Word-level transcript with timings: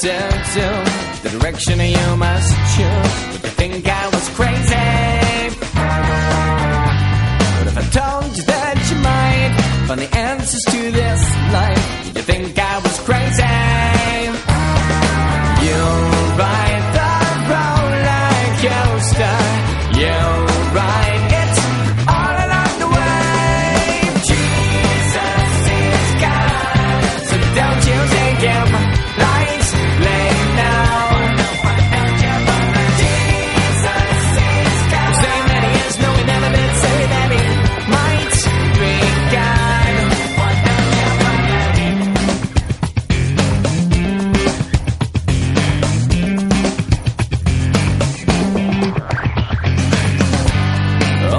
to 0.00 0.08
do, 0.54 1.28
the 1.28 1.38
direction 1.38 1.78
you 1.78 2.16
must 2.16 2.50
choose, 2.74 3.32
would 3.32 3.44
you 3.44 3.50
think 3.50 3.86
I 3.86 4.08
was 4.08 4.28
crazy? 4.30 5.13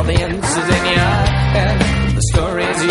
The 0.05 0.13
answers 0.13 0.69
in 0.77 0.85
your 0.85 1.15
head, 1.55 2.15
the 2.15 2.21
stories 2.31 2.84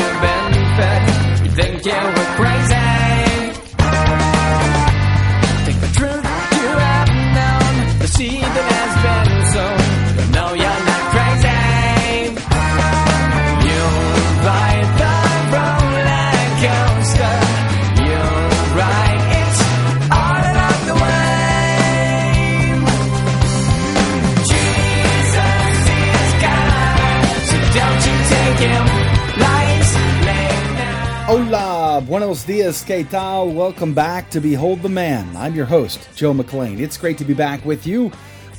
buenos 32.34 32.46
dias, 32.46 32.82
que 32.82 33.04
tal? 33.04 33.52
Welcome 33.52 33.94
back 33.94 34.28
to 34.30 34.40
Behold 34.40 34.82
the 34.82 34.88
Man. 34.88 35.36
I'm 35.36 35.54
your 35.54 35.66
host, 35.66 36.08
Joe 36.16 36.34
McClane. 36.34 36.80
It's 36.80 36.96
great 36.96 37.16
to 37.18 37.24
be 37.24 37.32
back 37.32 37.64
with 37.64 37.86
you 37.86 38.10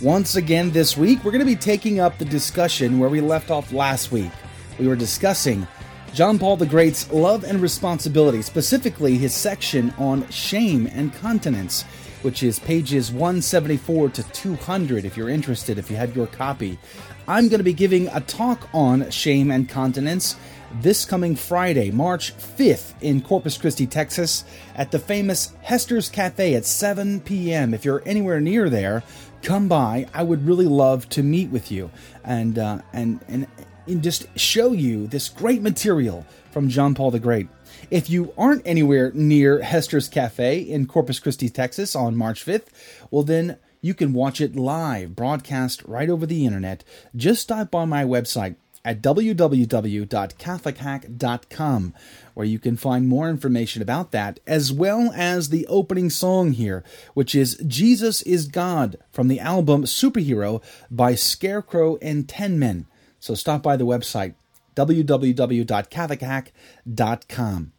once 0.01 0.37
again 0.37 0.71
this 0.71 0.95
week. 0.95 1.21
We're 1.21 1.31
going 1.31 1.45
to 1.45 1.45
be 1.45 1.57
taking 1.57 1.99
up 1.99 2.17
the 2.17 2.23
discussion 2.23 2.99
where 2.99 3.09
we 3.09 3.19
left 3.19 3.51
off 3.51 3.73
last 3.73 4.13
week. 4.13 4.31
We 4.79 4.87
were 4.87 4.95
discussing 4.95 5.67
John 6.13 6.39
Paul 6.39 6.55
the 6.55 6.65
Great's 6.65 7.11
love 7.11 7.43
and 7.43 7.59
responsibility, 7.59 8.41
specifically 8.43 9.17
his 9.17 9.33
section 9.33 9.93
on 9.97 10.25
shame 10.29 10.87
and 10.93 11.13
continence, 11.15 11.83
which 12.21 12.43
is 12.43 12.59
pages 12.59 13.11
174 13.11 14.09
to 14.11 14.23
200 14.23 15.03
if 15.03 15.17
you're 15.17 15.27
interested, 15.27 15.77
if 15.77 15.89
you 15.89 15.97
had 15.97 16.15
your 16.15 16.27
copy. 16.27 16.79
I'm 17.27 17.49
going 17.49 17.59
to 17.59 17.65
be 17.65 17.73
giving 17.73 18.07
a 18.09 18.21
talk 18.21 18.69
on 18.73 19.09
shame 19.09 19.51
and 19.51 19.67
continence 19.67 20.37
this 20.81 21.05
coming 21.05 21.35
Friday, 21.35 21.91
March 21.91 22.35
5th, 22.37 22.93
in 23.01 23.21
Corpus 23.21 23.57
Christi, 23.57 23.87
Texas, 23.87 24.43
at 24.75 24.91
the 24.91 24.99
famous 24.99 25.53
Hester's 25.61 26.09
Cafe 26.09 26.55
at 26.55 26.65
7 26.65 27.21
p.m. 27.21 27.73
If 27.73 27.85
you're 27.85 28.03
anywhere 28.05 28.41
near 28.41 28.69
there, 28.69 29.03
come 29.41 29.67
by. 29.67 30.07
I 30.13 30.23
would 30.23 30.45
really 30.45 30.65
love 30.65 31.07
to 31.09 31.23
meet 31.23 31.49
with 31.49 31.71
you 31.71 31.91
and 32.23 32.59
uh, 32.59 32.79
and 32.93 33.19
and 33.27 33.47
and 33.87 34.03
just 34.03 34.27
show 34.37 34.71
you 34.71 35.07
this 35.07 35.29
great 35.29 35.61
material 35.61 36.25
from 36.51 36.69
John 36.69 36.95
Paul 36.95 37.11
the 37.11 37.19
Great. 37.19 37.47
If 37.91 38.09
you 38.09 38.33
aren't 38.37 38.65
anywhere 38.65 39.11
near 39.13 39.61
Hester's 39.61 40.07
Cafe 40.07 40.59
in 40.59 40.87
Corpus 40.87 41.19
Christi, 41.19 41.49
Texas 41.49 41.95
on 41.95 42.15
March 42.15 42.45
5th, 42.45 42.67
well, 43.11 43.23
then 43.23 43.57
you 43.81 43.93
can 43.93 44.13
watch 44.13 44.41
it 44.41 44.55
live, 44.55 45.15
broadcast 45.15 45.83
right 45.83 46.09
over 46.09 46.25
the 46.25 46.45
internet. 46.45 46.83
Just 47.15 47.43
stop 47.43 47.69
by 47.69 47.85
my 47.85 48.03
website 48.03 48.55
at 48.85 49.01
www.catholichack.com, 49.01 51.93
where 52.35 52.45
you 52.45 52.59
can 52.59 52.77
find 52.77 53.07
more 53.07 53.29
information 53.29 53.81
about 53.81 54.11
that, 54.11 54.39
as 54.45 54.71
well 54.71 55.11
as 55.15 55.49
the 55.49 55.65
opening 55.67 56.11
song 56.11 56.51
here, 56.53 56.85
which 57.15 57.33
is 57.35 57.57
Jesus 57.67 58.21
is 58.21 58.47
God 58.47 58.97
from 59.11 59.27
the 59.27 59.41
album 59.41 59.83
Superhero 59.83 60.63
by 60.91 61.15
Scarecrow 61.15 61.97
and 61.97 62.25
Tinmen. 62.27 62.85
So 63.19 63.33
stop 63.33 63.63
by 63.63 63.75
the 63.75 63.85
website 63.85 64.35
www.catholichack.com. 64.75 67.71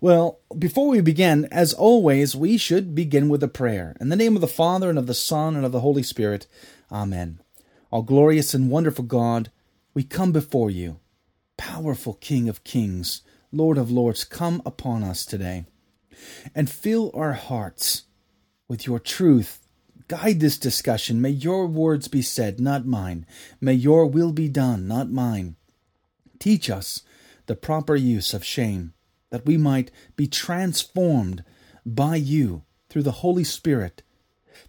Well, 0.00 0.38
before 0.56 0.88
we 0.88 1.02
begin, 1.02 1.46
as 1.50 1.74
always, 1.74 2.34
we 2.34 2.56
should 2.56 2.94
begin 2.94 3.28
with 3.28 3.42
a 3.42 3.48
prayer. 3.48 3.94
In 4.00 4.08
the 4.08 4.16
name 4.16 4.34
of 4.34 4.40
the 4.40 4.46
Father, 4.46 4.88
and 4.88 4.98
of 4.98 5.06
the 5.06 5.12
Son, 5.12 5.54
and 5.54 5.66
of 5.66 5.72
the 5.72 5.80
Holy 5.80 6.02
Spirit. 6.02 6.46
Amen. 6.90 7.40
All 7.90 8.00
glorious 8.02 8.54
and 8.54 8.70
wonderful 8.70 9.04
God, 9.04 9.50
we 9.96 10.04
come 10.04 10.30
before 10.30 10.70
you. 10.70 11.00
Powerful 11.56 12.12
King 12.12 12.50
of 12.50 12.62
kings, 12.64 13.22
Lord 13.50 13.78
of 13.78 13.90
lords, 13.90 14.24
come 14.24 14.60
upon 14.66 15.02
us 15.02 15.24
today 15.24 15.64
and 16.54 16.68
fill 16.68 17.10
our 17.14 17.32
hearts 17.32 18.02
with 18.68 18.86
your 18.86 19.00
truth. 19.00 19.66
Guide 20.06 20.38
this 20.38 20.58
discussion. 20.58 21.22
May 21.22 21.30
your 21.30 21.66
words 21.66 22.08
be 22.08 22.20
said, 22.20 22.60
not 22.60 22.84
mine. 22.84 23.24
May 23.58 23.72
your 23.72 24.04
will 24.04 24.32
be 24.32 24.50
done, 24.50 24.86
not 24.86 25.10
mine. 25.10 25.56
Teach 26.38 26.68
us 26.68 27.02
the 27.46 27.56
proper 27.56 27.96
use 27.96 28.34
of 28.34 28.44
shame, 28.44 28.92
that 29.30 29.46
we 29.46 29.56
might 29.56 29.90
be 30.14 30.26
transformed 30.26 31.42
by 31.86 32.16
you 32.16 32.64
through 32.90 33.04
the 33.04 33.22
Holy 33.22 33.44
Spirit, 33.44 34.02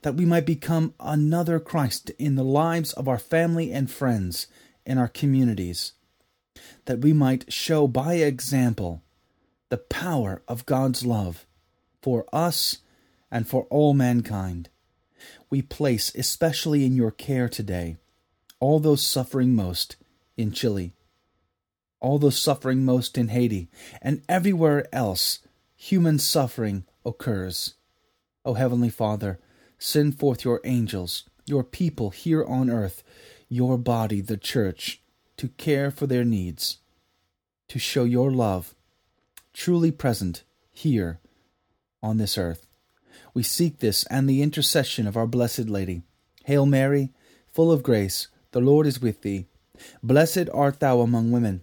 that 0.04 0.16
we 0.16 0.24
might 0.24 0.46
become 0.46 0.94
another 1.02 1.60
Christ 1.60 2.12
in 2.12 2.36
the 2.36 2.46
lives 2.46 2.94
of 2.94 3.10
our 3.10 3.20
family 3.20 3.74
and 3.74 3.92
friends, 3.92 4.48
in 4.88 4.98
our 4.98 5.08
communities, 5.08 5.94
that 6.86 7.02
we 7.02 7.14
might 7.14 7.52
show 7.54 7.88
by 7.88 8.16
example 8.16 9.04
the 9.70 9.78
power 9.78 10.42
of 10.48 10.66
God's 10.66 11.06
love 11.06 11.46
for 12.02 12.26
us 12.32 12.78
and 13.30 13.48
for 13.48 13.68
all 13.70 13.94
mankind. 13.94 14.70
We 15.50 15.62
place 15.62 16.16
especially 16.16 16.86
in 16.86 16.96
your 16.96 17.12
care 17.12 17.50
today 17.50 17.98
all 18.60 18.80
those 18.80 19.06
suffering 19.06 19.54
most 19.54 19.98
in 20.38 20.52
Chile, 20.52 20.94
all 22.00 22.18
those 22.18 22.40
suffering 22.40 22.86
most 22.86 23.18
in 23.18 23.28
Haiti, 23.28 23.68
and 24.02 24.24
everywhere 24.30 24.88
else 24.94 25.40
human 25.76 26.18
suffering 26.18 26.86
occurs. 27.06 27.76
O 28.46 28.54
Heavenly 28.54 28.90
Father, 28.90 29.40
send 29.78 30.18
forth 30.18 30.46
your 30.46 30.62
angels, 30.64 31.26
your 31.46 31.64
people 31.64 32.10
here 32.12 32.44
on 32.46 32.70
earth, 32.70 33.04
your 33.50 33.78
body, 33.78 34.22
the 34.22 34.38
church, 34.38 35.02
to 35.38 35.48
care 35.50 35.92
for 35.92 36.08
their 36.08 36.24
needs, 36.24 36.78
to 37.68 37.80
show 37.80 38.04
your 38.04 38.32
love 38.32 38.74
truly 39.58 39.90
present 39.90 40.44
here 40.72 41.20
on 42.04 42.18
this 42.18 42.38
earth. 42.38 42.68
We 43.34 43.42
seek 43.42 43.80
this 43.80 44.06
and 44.06 44.30
the 44.30 44.44
intercession 44.44 45.08
of 45.08 45.18
our 45.18 45.26
Blessed 45.26 45.68
Lady. 45.68 46.04
Hail 46.46 46.68
Mary, 46.68 47.10
full 47.52 47.72
of 47.72 47.82
grace, 47.82 48.28
the 48.52 48.62
Lord 48.62 48.86
is 48.86 49.02
with 49.02 49.24
thee. 49.24 49.48
Blessed 50.04 50.48
art 50.54 50.80
thou 50.80 51.02
among 51.02 51.32
women, 51.32 51.62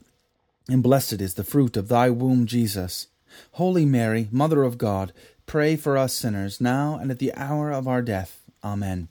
and 0.69 0.83
blessed 0.83 1.21
is 1.21 1.35
the 1.35 1.45
fruit 1.45 1.77
of 1.77 1.87
thy 1.87 2.11
womb, 2.11 2.47
Jesus. 2.47 3.07
Holy 3.53 3.87
Mary, 3.87 4.29
Mother 4.33 4.65
of 4.65 4.77
God, 4.77 5.13
pray 5.47 5.77
for 5.77 5.97
us 5.97 6.15
sinners, 6.15 6.61
now 6.61 6.99
and 7.01 7.13
at 7.13 7.21
the 7.21 7.33
hour 7.35 7.71
of 7.71 7.87
our 7.87 8.03
death. 8.03 8.43
Amen. 8.65 9.09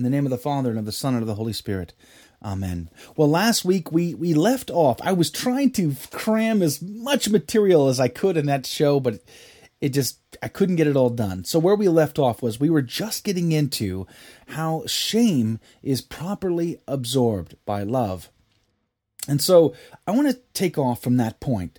In 0.00 0.04
the 0.04 0.08
name 0.08 0.24
of 0.24 0.30
the 0.30 0.38
Father, 0.38 0.70
and 0.70 0.78
of 0.78 0.86
the 0.86 0.92
Son, 0.92 1.12
and 1.12 1.22
of 1.22 1.26
the 1.26 1.34
Holy 1.34 1.52
Spirit. 1.52 1.92
Amen. 2.42 2.88
Well, 3.18 3.28
last 3.28 3.66
week 3.66 3.92
we, 3.92 4.14
we 4.14 4.32
left 4.32 4.70
off. 4.70 4.98
I 5.02 5.12
was 5.12 5.30
trying 5.30 5.72
to 5.72 5.94
cram 6.10 6.62
as 6.62 6.80
much 6.80 7.28
material 7.28 7.86
as 7.86 8.00
I 8.00 8.08
could 8.08 8.38
in 8.38 8.46
that 8.46 8.64
show, 8.64 8.98
but 8.98 9.22
it 9.78 9.90
just, 9.90 10.18
I 10.42 10.48
couldn't 10.48 10.76
get 10.76 10.86
it 10.86 10.96
all 10.96 11.10
done. 11.10 11.44
So, 11.44 11.58
where 11.58 11.74
we 11.74 11.86
left 11.86 12.18
off 12.18 12.40
was 12.40 12.58
we 12.58 12.70
were 12.70 12.80
just 12.80 13.24
getting 13.24 13.52
into 13.52 14.06
how 14.48 14.86
shame 14.86 15.60
is 15.82 16.00
properly 16.00 16.80
absorbed 16.88 17.56
by 17.66 17.82
love. 17.82 18.30
And 19.28 19.42
so, 19.42 19.74
I 20.06 20.12
want 20.12 20.30
to 20.30 20.40
take 20.54 20.78
off 20.78 21.02
from 21.02 21.18
that 21.18 21.40
point 21.40 21.78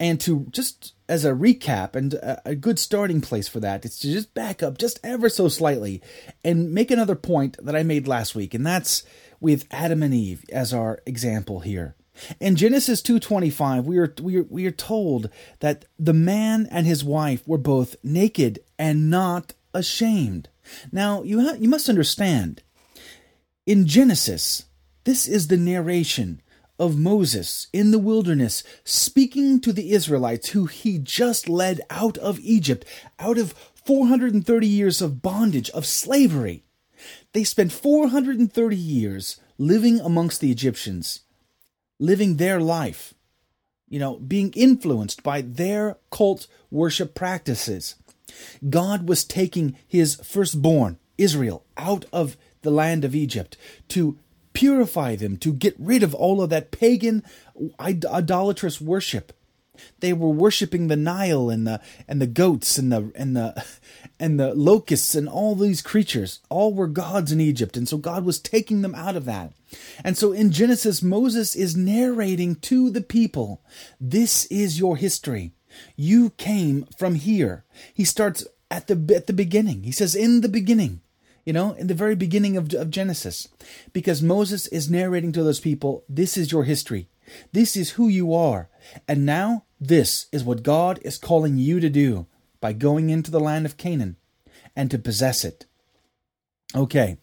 and 0.00 0.18
to 0.22 0.46
just 0.50 0.94
as 1.08 1.26
a 1.26 1.32
recap 1.32 1.94
and 1.94 2.14
a, 2.14 2.54
good 2.54 2.78
starting 2.78 3.20
place 3.20 3.48
for 3.48 3.60
that, 3.60 3.84
it's 3.84 3.98
to 3.98 4.10
just 4.10 4.32
back 4.32 4.62
up 4.62 4.78
just 4.78 4.98
ever 5.04 5.28
so 5.28 5.46
slightly 5.48 6.00
and 6.42 6.72
make 6.72 6.90
another 6.90 7.14
point 7.14 7.56
that 7.64 7.76
I 7.76 7.82
made 7.82 8.08
last 8.08 8.34
week, 8.34 8.54
and 8.54 8.66
that's 8.66 9.04
with 9.40 9.66
Adam 9.70 10.02
and 10.02 10.14
Eve 10.14 10.44
as 10.50 10.72
our 10.72 11.00
example 11.04 11.60
here. 11.60 11.96
In 12.40 12.56
Genesis 12.56 13.02
2:25, 13.02 13.84
we 13.84 13.98
are 13.98 14.14
we 14.22 14.38
are 14.38 14.44
we 14.44 14.66
are 14.66 14.70
told 14.70 15.28
that 15.60 15.84
the 15.98 16.14
man 16.14 16.66
and 16.70 16.86
his 16.86 17.04
wife 17.04 17.46
were 17.46 17.58
both 17.58 17.96
naked 18.02 18.60
and 18.78 19.10
not 19.10 19.52
ashamed. 19.74 20.48
Now, 20.90 21.22
you 21.22 21.42
ha- 21.42 21.56
you 21.58 21.68
must 21.68 21.88
understand. 21.88 22.62
In 23.66 23.86
Genesis, 23.86 24.64
this 25.04 25.28
is 25.28 25.48
the 25.48 25.56
narration 25.56 26.40
of 26.80 26.98
Moses 26.98 27.68
in 27.74 27.90
the 27.90 27.98
wilderness, 27.98 28.64
speaking 28.84 29.60
to 29.60 29.72
the 29.72 29.92
Israelites 29.92 30.48
who 30.48 30.64
he 30.64 30.98
just 30.98 31.46
led 31.46 31.82
out 31.90 32.16
of 32.18 32.40
Egypt, 32.40 32.86
out 33.18 33.36
of 33.36 33.52
430 33.84 34.66
years 34.66 35.02
of 35.02 35.20
bondage, 35.20 35.68
of 35.70 35.84
slavery. 35.84 36.64
They 37.34 37.44
spent 37.44 37.70
430 37.70 38.74
years 38.74 39.38
living 39.58 40.00
amongst 40.00 40.40
the 40.40 40.50
Egyptians, 40.50 41.20
living 41.98 42.36
their 42.36 42.60
life, 42.60 43.12
you 43.90 43.98
know, 43.98 44.16
being 44.16 44.50
influenced 44.54 45.22
by 45.22 45.42
their 45.42 45.98
cult 46.10 46.46
worship 46.70 47.14
practices. 47.14 47.96
God 48.68 49.06
was 49.06 49.24
taking 49.24 49.76
his 49.86 50.14
firstborn, 50.14 50.98
Israel, 51.18 51.62
out 51.76 52.06
of 52.10 52.38
the 52.62 52.70
land 52.70 53.04
of 53.04 53.14
Egypt 53.14 53.58
to 53.88 54.18
purify 54.52 55.16
them, 55.16 55.36
to 55.38 55.52
get 55.52 55.74
rid 55.78 56.02
of 56.02 56.14
all 56.14 56.42
of 56.42 56.50
that 56.50 56.70
pagan, 56.70 57.22
idolatrous 57.80 58.80
worship. 58.80 59.32
They 60.00 60.12
were 60.12 60.30
worshiping 60.30 60.88
the 60.88 60.96
Nile 60.96 61.50
and 61.50 61.66
the 61.66 61.80
and 62.06 62.20
the 62.20 62.26
goats 62.26 62.78
and 62.78 62.92
the 62.92 63.12
and 63.14 63.36
the 63.36 63.64
and 64.20 64.38
the 64.38 64.54
locusts 64.54 65.14
and 65.14 65.28
all 65.28 65.54
these 65.54 65.82
creatures. 65.82 66.40
All 66.48 66.74
were 66.74 66.86
gods 66.86 67.32
in 67.32 67.40
Egypt, 67.40 67.76
and 67.76 67.88
so 67.88 67.96
God 67.96 68.24
was 68.24 68.38
taking 68.38 68.82
them 68.82 68.94
out 68.94 69.16
of 69.16 69.24
that. 69.24 69.52
And 70.04 70.16
so 70.16 70.32
in 70.32 70.50
Genesis, 70.50 71.02
Moses 71.02 71.54
is 71.54 71.76
narrating 71.76 72.56
to 72.56 72.90
the 72.90 73.00
people, 73.00 73.62
"This 74.00 74.46
is 74.46 74.78
your 74.78 74.96
history. 74.96 75.52
You 75.96 76.30
came 76.30 76.86
from 76.98 77.14
here." 77.14 77.64
He 77.94 78.04
starts 78.04 78.46
at 78.70 78.86
the 78.86 79.14
at 79.14 79.26
the 79.26 79.32
beginning. 79.32 79.84
He 79.84 79.92
says, 79.92 80.14
"In 80.14 80.40
the 80.40 80.48
beginning." 80.48 81.00
You 81.50 81.54
know, 81.54 81.72
in 81.72 81.88
the 81.88 81.94
very 81.94 82.14
beginning 82.14 82.56
of, 82.56 82.72
of 82.74 82.90
Genesis, 82.90 83.48
because 83.92 84.22
Moses 84.22 84.68
is 84.68 84.88
narrating 84.88 85.32
to 85.32 85.42
those 85.42 85.58
people, 85.58 86.04
this 86.08 86.36
is 86.36 86.52
your 86.52 86.62
history. 86.62 87.08
This 87.50 87.76
is 87.76 87.90
who 87.90 88.06
you 88.06 88.32
are. 88.32 88.68
And 89.08 89.26
now, 89.26 89.64
this 89.80 90.26
is 90.30 90.44
what 90.44 90.62
God 90.62 91.00
is 91.02 91.18
calling 91.18 91.58
you 91.58 91.80
to 91.80 91.90
do 91.90 92.26
by 92.60 92.72
going 92.72 93.10
into 93.10 93.32
the 93.32 93.40
land 93.40 93.66
of 93.66 93.76
Canaan 93.76 94.14
and 94.76 94.92
to 94.92 94.98
possess 94.98 95.44
it. 95.44 95.66
Okay. 96.72 97.16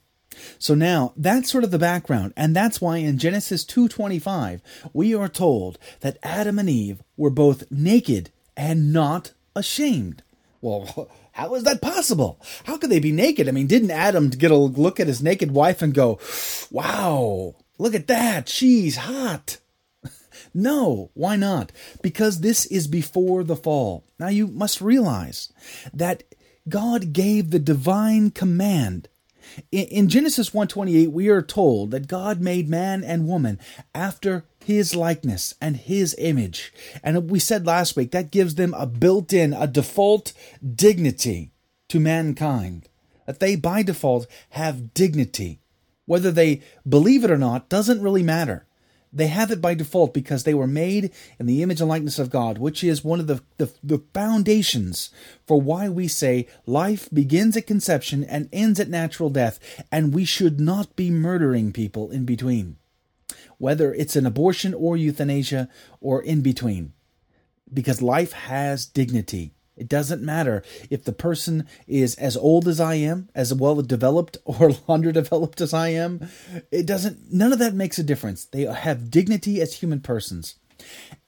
So 0.59 0.75
now 0.75 1.13
that's 1.15 1.49
sort 1.49 1.63
of 1.63 1.71
the 1.71 1.79
background 1.79 2.33
and 2.35 2.53
that's 2.53 2.81
why 2.81 2.97
in 2.97 3.17
Genesis 3.17 3.63
2:25 3.63 4.59
we 4.91 5.15
are 5.15 5.29
told 5.29 5.79
that 6.01 6.17
Adam 6.21 6.59
and 6.59 6.69
Eve 6.69 7.01
were 7.15 7.29
both 7.29 7.63
naked 7.71 8.31
and 8.57 8.91
not 8.91 9.31
ashamed. 9.55 10.21
Well, 10.61 11.09
how 11.31 11.55
is 11.55 11.63
that 11.63 11.81
possible? 11.81 12.39
How 12.65 12.77
could 12.77 12.89
they 12.89 12.99
be 12.99 13.11
naked? 13.11 13.47
I 13.47 13.51
mean, 13.51 13.67
didn't 13.67 13.91
Adam 13.91 14.29
get 14.29 14.51
a 14.51 14.55
look 14.55 14.99
at 14.99 15.07
his 15.07 15.21
naked 15.21 15.51
wife 15.51 15.81
and 15.81 15.93
go, 15.93 16.19
wow, 16.71 17.55
look 17.77 17.93
at 17.93 18.07
that. 18.07 18.49
She's 18.49 18.97
hot. 18.97 19.57
no, 20.53 21.11
why 21.13 21.35
not? 21.35 21.71
Because 22.01 22.41
this 22.41 22.65
is 22.65 22.87
before 22.87 23.43
the 23.43 23.55
fall. 23.55 24.03
Now 24.19 24.29
you 24.29 24.47
must 24.47 24.81
realize 24.81 25.51
that 25.93 26.23
God 26.67 27.13
gave 27.13 27.51
the 27.51 27.59
divine 27.59 28.31
command 28.31 29.07
in 29.71 30.09
Genesis 30.09 30.51
1:28 30.51 31.11
we 31.11 31.29
are 31.29 31.41
told 31.41 31.91
that 31.91 32.07
God 32.07 32.41
made 32.41 32.69
man 32.69 33.03
and 33.03 33.27
woman 33.27 33.59
after 33.95 34.45
his 34.63 34.95
likeness 34.95 35.55
and 35.61 35.77
his 35.77 36.15
image. 36.19 36.73
And 37.01 37.29
we 37.29 37.39
said 37.39 37.65
last 37.65 37.95
week 37.95 38.11
that 38.11 38.31
gives 38.31 38.55
them 38.55 38.73
a 38.73 38.85
built 38.85 39.31
in, 39.33 39.53
a 39.53 39.67
default 39.67 40.33
dignity 40.75 41.51
to 41.89 41.99
mankind. 41.99 42.89
That 43.25 43.39
they 43.39 43.55
by 43.55 43.83
default 43.83 44.27
have 44.51 44.93
dignity. 44.93 45.59
Whether 46.05 46.31
they 46.31 46.61
believe 46.87 47.23
it 47.23 47.31
or 47.31 47.37
not 47.37 47.69
doesn't 47.69 48.01
really 48.01 48.23
matter. 48.23 48.66
They 49.17 49.27
have 49.27 49.51
it 49.51 49.61
by 49.61 49.73
default 49.73 50.13
because 50.13 50.43
they 50.43 50.53
were 50.53 50.67
made 50.67 51.11
in 51.39 51.45
the 51.45 51.61
image 51.61 51.81
and 51.81 51.89
likeness 51.89 52.19
of 52.19 52.29
God, 52.29 52.57
which 52.57 52.83
is 52.83 53.03
one 53.03 53.19
of 53.19 53.27
the, 53.27 53.41
the, 53.57 53.71
the, 53.83 54.03
foundations 54.13 55.09
for 55.45 55.59
why 55.59 55.89
we 55.89 56.07
say 56.07 56.47
life 56.65 57.09
begins 57.11 57.57
at 57.57 57.67
conception 57.67 58.23
and 58.23 58.49
ends 58.53 58.79
at 58.79 58.89
natural 58.89 59.29
death, 59.29 59.59
and 59.91 60.13
we 60.13 60.25
should 60.25 60.59
not 60.59 60.95
be 60.95 61.09
murdering 61.09 61.71
people 61.71 62.09
in 62.11 62.25
between 62.25 62.77
whether 63.57 63.93
it's 63.93 64.15
an 64.15 64.25
abortion 64.25 64.73
or 64.73 64.97
euthanasia 64.97 65.69
or 65.99 66.21
in 66.21 66.41
between. 66.41 66.93
Because 67.73 68.01
life 68.01 68.31
has 68.31 68.85
dignity. 68.85 69.53
It 69.77 69.87
doesn't 69.87 70.21
matter 70.21 70.63
if 70.89 71.03
the 71.03 71.13
person 71.13 71.67
is 71.87 72.15
as 72.15 72.35
old 72.35 72.67
as 72.67 72.79
I 72.79 72.95
am, 72.95 73.29
as 73.35 73.53
well 73.53 73.81
developed 73.81 74.37
or 74.45 74.71
underdeveloped 74.89 75.61
as 75.61 75.73
I 75.73 75.89
am. 75.89 76.27
It 76.71 76.85
doesn't, 76.85 77.31
none 77.31 77.53
of 77.53 77.59
that 77.59 77.73
makes 77.73 77.99
a 77.99 78.03
difference. 78.03 78.45
They 78.45 78.63
have 78.63 79.11
dignity 79.11 79.61
as 79.61 79.75
human 79.75 80.01
persons. 80.01 80.55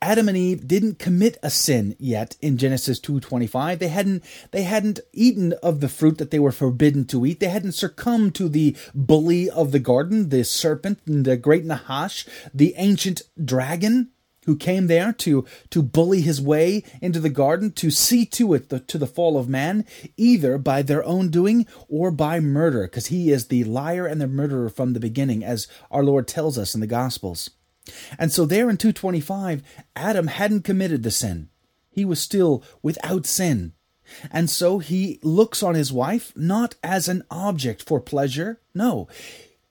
Adam 0.01 0.29
and 0.29 0.37
Eve 0.37 0.67
didn't 0.67 0.99
commit 0.99 1.37
a 1.41 1.49
sin 1.49 1.95
yet 1.97 2.35
in 2.41 2.57
Genesis 2.57 2.99
2:25. 2.99 3.79
They 3.79 3.87
hadn't 3.87 4.23
they 4.51 4.61
hadn't 4.61 4.99
eaten 5.11 5.53
of 5.63 5.79
the 5.79 5.89
fruit 5.89 6.17
that 6.19 6.31
they 6.31 6.39
were 6.39 6.51
forbidden 6.51 7.05
to 7.05 7.25
eat. 7.25 7.39
They 7.39 7.49
hadn't 7.49 7.73
succumbed 7.73 8.35
to 8.35 8.47
the 8.47 8.75
bully 8.93 9.49
of 9.49 9.71
the 9.71 9.79
garden, 9.79 10.29
the 10.29 10.43
serpent, 10.43 10.99
the 11.05 11.35
great 11.35 11.65
Nahash, 11.65 12.27
the 12.53 12.75
ancient 12.77 13.23
dragon 13.43 14.09
who 14.49 14.55
came 14.55 14.87
there 14.87 15.13
to 15.13 15.45
to 15.69 15.83
bully 15.83 16.21
his 16.21 16.41
way 16.41 16.83
into 17.03 17.19
the 17.19 17.29
garden 17.29 17.71
to 17.71 17.91
see 17.91 18.25
to 18.25 18.55
it 18.55 18.69
the, 18.69 18.79
to 18.79 18.97
the 18.97 19.05
fall 19.05 19.37
of 19.37 19.47
man 19.47 19.85
either 20.17 20.57
by 20.57 20.81
their 20.81 21.03
own 21.03 21.29
doing 21.29 21.67
or 21.87 22.09
by 22.09 22.39
murder 22.39 22.81
because 22.81 23.07
he 23.07 23.29
is 23.29 23.47
the 23.47 23.63
liar 23.63 24.07
and 24.07 24.19
the 24.19 24.27
murderer 24.27 24.67
from 24.67 24.93
the 24.93 24.99
beginning 24.99 25.43
as 25.43 25.67
our 25.91 26.03
Lord 26.03 26.27
tells 26.27 26.57
us 26.57 26.73
in 26.73 26.81
the 26.81 26.87
gospels. 26.87 27.51
And 28.17 28.31
so 28.31 28.47
there 28.47 28.71
in 28.71 28.77
225, 28.77 29.61
Adam 29.95 30.25
hadn't 30.25 30.63
committed 30.63 31.03
the 31.03 31.11
sin. 31.11 31.49
He 31.91 32.03
was 32.03 32.19
still 32.19 32.63
without 32.81 33.27
sin. 33.27 33.73
And 34.31 34.49
so 34.49 34.79
he 34.79 35.19
looks 35.21 35.61
on 35.61 35.75
his 35.75 35.93
wife 35.93 36.33
not 36.35 36.73
as 36.83 37.07
an 37.07 37.23
object 37.29 37.83
for 37.83 38.01
pleasure. 38.01 38.59
No, 38.73 39.07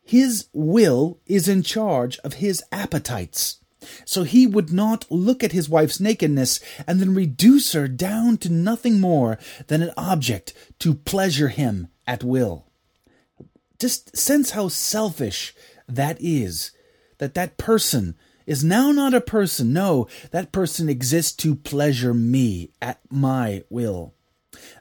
his 0.04 0.46
will 0.52 1.18
is 1.26 1.48
in 1.48 1.64
charge 1.64 2.18
of 2.20 2.34
his 2.34 2.62
appetites. 2.70 3.58
So 4.04 4.24
he 4.24 4.46
would 4.46 4.72
not 4.72 5.10
look 5.10 5.42
at 5.42 5.52
his 5.52 5.68
wife's 5.68 6.00
nakedness 6.00 6.60
and 6.86 7.00
then 7.00 7.14
reduce 7.14 7.72
her 7.72 7.88
down 7.88 8.38
to 8.38 8.52
nothing 8.52 9.00
more 9.00 9.38
than 9.66 9.82
an 9.82 9.92
object 9.96 10.54
to 10.80 10.94
pleasure 10.94 11.48
him 11.48 11.88
at 12.06 12.24
will. 12.24 12.66
Just 13.78 14.16
sense 14.16 14.50
how 14.50 14.68
selfish 14.68 15.54
that 15.86 16.16
is 16.20 16.72
that 17.18 17.34
that 17.34 17.56
person 17.56 18.16
is 18.46 18.64
now 18.64 18.90
not 18.90 19.14
a 19.14 19.20
person. 19.20 19.72
No, 19.72 20.08
that 20.30 20.52
person 20.52 20.88
exists 20.88 21.32
to 21.36 21.54
pleasure 21.54 22.14
me 22.14 22.70
at 22.80 23.00
my 23.10 23.62
will. 23.68 24.14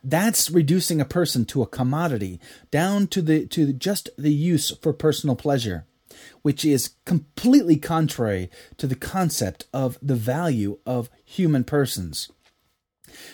That's 0.04 0.50
reducing 0.50 1.02
a 1.02 1.06
person 1.06 1.46
to 1.46 1.62
a 1.62 1.68
commodity, 1.68 2.40
down 2.72 3.08
to 3.08 3.22
the 3.22 3.46
to 3.48 3.74
just 3.74 4.10
the 4.18 4.34
use 4.34 4.72
for 4.82 4.94
personal 4.94 5.36
pleasure, 5.36 5.86
which 6.42 6.66
is 6.66 6.92
completely 7.06 7.78
contrary 7.78 8.50
to 8.78 8.88
the 8.88 8.96
concept 8.96 9.66
of 9.74 9.98
the 10.02 10.16
value 10.16 10.80
of 10.86 11.10
human 11.26 11.64
persons. 11.64 12.30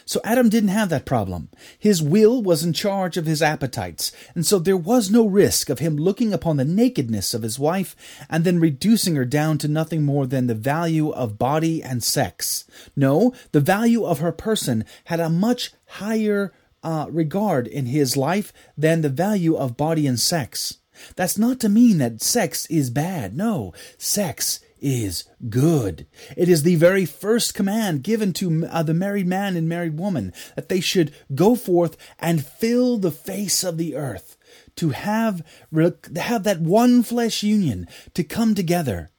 So 0.06 0.22
Adam 0.24 0.50
didn't 0.50 0.70
have 0.70 0.90
that 0.90 1.06
problem. 1.06 1.50
His 1.78 2.02
will 2.02 2.42
was 2.44 2.64
in 2.64 2.74
charge 2.74 3.18
of 3.18 3.26
his 3.26 3.42
appetites, 3.42 4.12
and 4.36 4.46
so 4.46 4.60
there 4.60 4.78
was 4.78 5.10
no 5.10 5.26
risk 5.26 5.70
of 5.70 5.80
him 5.80 5.98
looking 5.98 6.34
upon 6.34 6.58
the 6.58 6.66
nakedness 6.66 7.34
of 7.34 7.42
his 7.42 7.60
wife 7.60 7.96
and 8.30 8.44
then 8.44 8.60
reducing 8.60 9.16
her 9.16 9.26
down 9.26 9.58
to 9.60 9.68
nothing 9.68 10.04
more 10.04 10.28
than 10.28 10.48
the 10.48 10.56
value 10.56 11.10
of 11.10 11.40
body 11.40 11.82
and 11.82 12.04
sex. 12.04 12.66
No, 12.96 13.34
the 13.52 13.62
value 13.62 14.06
of 14.06 14.20
her 14.20 14.32
person 14.32 14.86
had 15.06 15.20
a 15.20 15.30
much 15.30 15.72
higher 15.86 16.54
uh, 16.84 17.08
regard 17.10 17.68
in 17.68 17.88
his 17.88 18.18
life 18.18 18.52
than 18.78 19.02
the 19.02 19.10
value 19.10 19.56
of 19.56 19.78
body 19.78 20.06
and 20.06 20.20
sex. 20.20 20.80
That's 21.16 21.38
not 21.38 21.60
to 21.62 21.70
mean 21.70 21.98
that 22.00 22.22
sex 22.22 22.66
is 22.68 22.90
bad. 22.90 23.36
No, 23.36 23.74
sex 23.98 24.60
is 24.84 25.24
good. 25.50 26.06
It 26.36 26.50
is 26.50 26.64
the 26.64 26.76
very 26.76 27.06
first 27.06 27.54
command 27.54 28.04
given 28.04 28.34
to 28.34 28.68
uh, 28.68 28.84
the 28.84 28.94
married 28.94 29.28
man 29.28 29.56
and 29.56 29.68
married 29.68 29.98
woman 29.98 30.34
that 30.56 30.68
they 30.68 30.82
should 30.82 31.14
go 31.34 31.56
forth 31.56 31.96
and 32.20 32.46
fill 32.46 32.98
the 32.98 33.12
face 33.12 33.64
of 33.64 33.78
the 33.78 33.96
earth, 33.96 34.38
to 34.76 34.90
have, 34.90 35.42
to 35.74 36.20
have 36.20 36.44
that 36.44 36.60
one 36.60 37.02
flesh 37.02 37.44
union, 37.44 37.88
to 38.14 38.24
come 38.24 38.54
together. 38.54 39.10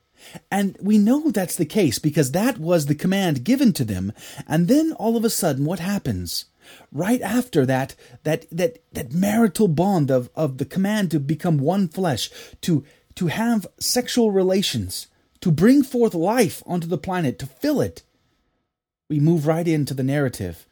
And 0.51 0.77
we 0.81 0.99
know 0.99 1.31
that's 1.31 1.57
the 1.57 1.67
case 1.67 1.99
because 1.99 2.33
that 2.33 2.59
was 2.59 2.87
the 2.87 2.95
command 2.95 3.45
given 3.45 3.73
to 3.75 3.85
them. 3.85 4.13
And 4.47 4.69
then 4.69 4.93
all 4.93 5.17
of 5.17 5.25
a 5.25 5.31
sudden, 5.31 5.65
what 5.65 5.81
happens? 5.81 6.47
Right 6.93 7.21
after 7.21 7.67
that, 7.67 7.95
that, 8.23 8.47
that, 8.51 8.79
that 8.93 9.13
marital 9.13 9.69
bond 9.69 10.11
of, 10.11 10.31
of 10.35 10.59
the 10.59 10.65
command 10.65 11.11
to 11.11 11.21
become 11.21 11.59
one 11.59 11.89
flesh, 11.89 12.31
to, 12.63 12.85
to 13.15 13.27
have 13.29 13.67
sexual 13.79 14.31
relations, 14.31 15.09
to 15.41 15.51
bring 15.51 15.83
forth 15.83 16.15
life 16.15 16.63
onto 16.67 16.87
the 16.87 16.99
planet, 16.99 17.39
to 17.39 17.47
fill 17.47 17.81
it, 17.81 18.03
we 19.09 19.21
move 19.21 19.47
right 19.47 19.69
into 19.69 19.95
the 19.95 20.03
narrative 20.03 20.67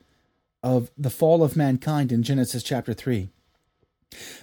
of 0.63 0.91
the 0.97 1.11
fall 1.11 1.43
of 1.43 1.57
mankind 1.57 2.13
in 2.13 2.23
Genesis 2.23 2.63
chapter 2.63 2.95
3. 2.95 3.29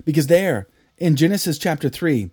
Because 0.04 0.28
there, 0.28 0.68
in 0.98 1.16
Genesis 1.16 1.58
chapter 1.58 1.90
3, 1.90 2.30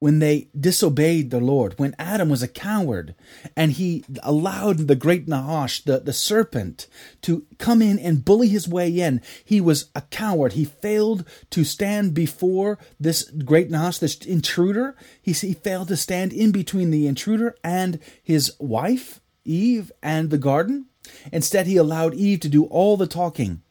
when 0.00 0.20
they 0.20 0.48
disobeyed 0.58 1.30
the 1.30 1.40
Lord, 1.40 1.74
when 1.76 1.96
Adam 1.98 2.28
was 2.28 2.42
a 2.42 2.48
coward 2.48 3.14
and 3.56 3.72
he 3.72 4.04
allowed 4.22 4.86
the 4.86 4.94
great 4.94 5.26
Nahash, 5.26 5.82
the, 5.82 5.98
the 5.98 6.12
serpent, 6.12 6.86
to 7.22 7.46
come 7.58 7.82
in 7.82 7.98
and 7.98 8.24
bully 8.24 8.48
his 8.48 8.68
way 8.68 8.88
in, 8.88 9.20
he 9.44 9.60
was 9.60 9.90
a 9.96 10.02
coward. 10.02 10.52
He 10.52 10.64
failed 10.64 11.24
to 11.50 11.64
stand 11.64 12.14
before 12.14 12.78
this 13.00 13.24
great 13.24 13.70
Nahash, 13.70 13.98
this 13.98 14.16
intruder. 14.18 14.96
He, 15.20 15.32
he 15.32 15.54
failed 15.54 15.88
to 15.88 15.96
stand 15.96 16.32
in 16.32 16.52
between 16.52 16.90
the 16.90 17.06
intruder 17.08 17.56
and 17.64 17.98
his 18.22 18.52
wife, 18.60 19.20
Eve, 19.44 19.90
and 20.02 20.30
the 20.30 20.38
garden. 20.38 20.86
Instead, 21.32 21.66
he 21.66 21.76
allowed 21.76 22.14
Eve 22.14 22.40
to 22.40 22.48
do 22.48 22.64
all 22.64 22.96
the 22.96 23.06
talking. 23.06 23.62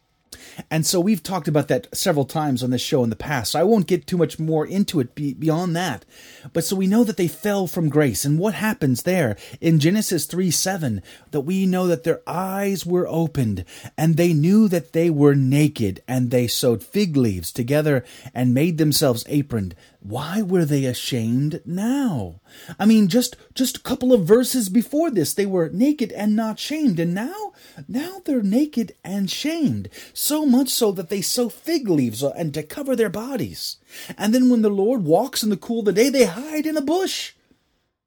And 0.69 0.86
so 0.86 1.00
we've 1.00 1.24
talked 1.24 1.48
about 1.48 1.67
that 1.67 1.96
several 1.96 2.25
times 2.25 2.63
on 2.63 2.72
this 2.72 2.81
show 2.81 3.03
in 3.03 3.10
the 3.10 3.15
past. 3.15 3.51
So 3.51 3.60
I 3.60 3.63
won't 3.63 3.88
get 3.88 4.07
too 4.07 4.17
much 4.17 4.39
more 4.39 4.65
into 4.65 5.00
it 5.00 5.15
beyond 5.15 5.75
that. 5.75 6.05
But 6.53 6.63
so 6.63 6.75
we 6.75 6.88
know 6.88 7.03
that 7.03 7.17
they 7.17 7.27
fell 7.27 7.67
from 7.67 7.89
grace. 7.89 8.25
And 8.25 8.39
what 8.39 8.53
happens 8.53 9.03
there 9.03 9.38
in 9.62 9.79
Genesis 9.79 10.25
3 10.25 10.51
7, 10.51 11.01
that 11.31 11.41
we 11.41 11.65
know 11.65 11.88
that 11.88 12.03
their 12.03 12.22
eyes 12.27 12.86
were 12.86 13.07
opened 13.07 13.65
and 13.98 14.17
they 14.17 14.34
knew 14.34 14.67
that 14.67 14.93
they 14.93 15.10
were 15.10 15.36
naked 15.36 16.01
and 16.07 16.31
they 16.31 16.48
sewed 16.48 16.84
fig 16.84 17.15
leaves 17.15 17.51
together 17.51 18.03
and 18.34 18.53
made 18.53 18.77
themselves 18.77 19.25
aproned. 19.27 19.75
Why 20.00 20.41
were 20.41 20.65
they 20.65 20.86
ashamed 20.86 21.62
now? 21.65 22.39
I 22.79 22.86
mean, 22.86 23.07
just 23.07 23.36
just 23.58 23.78
a 23.78 23.82
couple 23.82 24.14
of 24.14 24.26
verses 24.26 24.70
before 24.70 25.10
this, 25.10 25.34
they 25.34 25.46
were 25.46 25.70
naked 25.70 26.12
and 26.12 26.36
not 26.36 26.60
shamed, 26.60 27.00
and 27.00 27.14
now 27.14 27.54
now 27.88 28.22
they're 28.24 28.42
naked 28.42 28.94
and 29.04 29.30
shamed. 29.30 29.90
So 30.14 30.46
much 30.46 30.70
so 30.70 30.92
that 30.94 31.10
they 31.10 31.22
sew 31.22 31.50
fig 31.50 31.90
leaves 31.90 32.24
and 32.24 32.54
to 32.54 32.64
cover 32.64 32.96
their 32.96 33.10
bodies. 33.10 33.78
And 34.18 34.34
then 34.34 34.50
when 34.50 34.62
the 34.62 34.70
Lord 34.70 35.04
walks 35.04 35.44
in 35.44 35.50
the 35.50 35.58
cool 35.58 35.80
of 35.80 35.86
the 35.86 35.94
day, 35.94 36.10
they 36.10 36.26
hide 36.26 36.66
in 36.66 36.78
a 36.78 36.82
bush. 36.82 37.34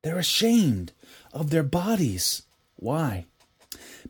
They're 0.03 0.19
ashamed 0.19 0.93
of 1.33 1.51
their 1.51 1.63
bodies. 1.63 2.43
Why? 2.77 3.27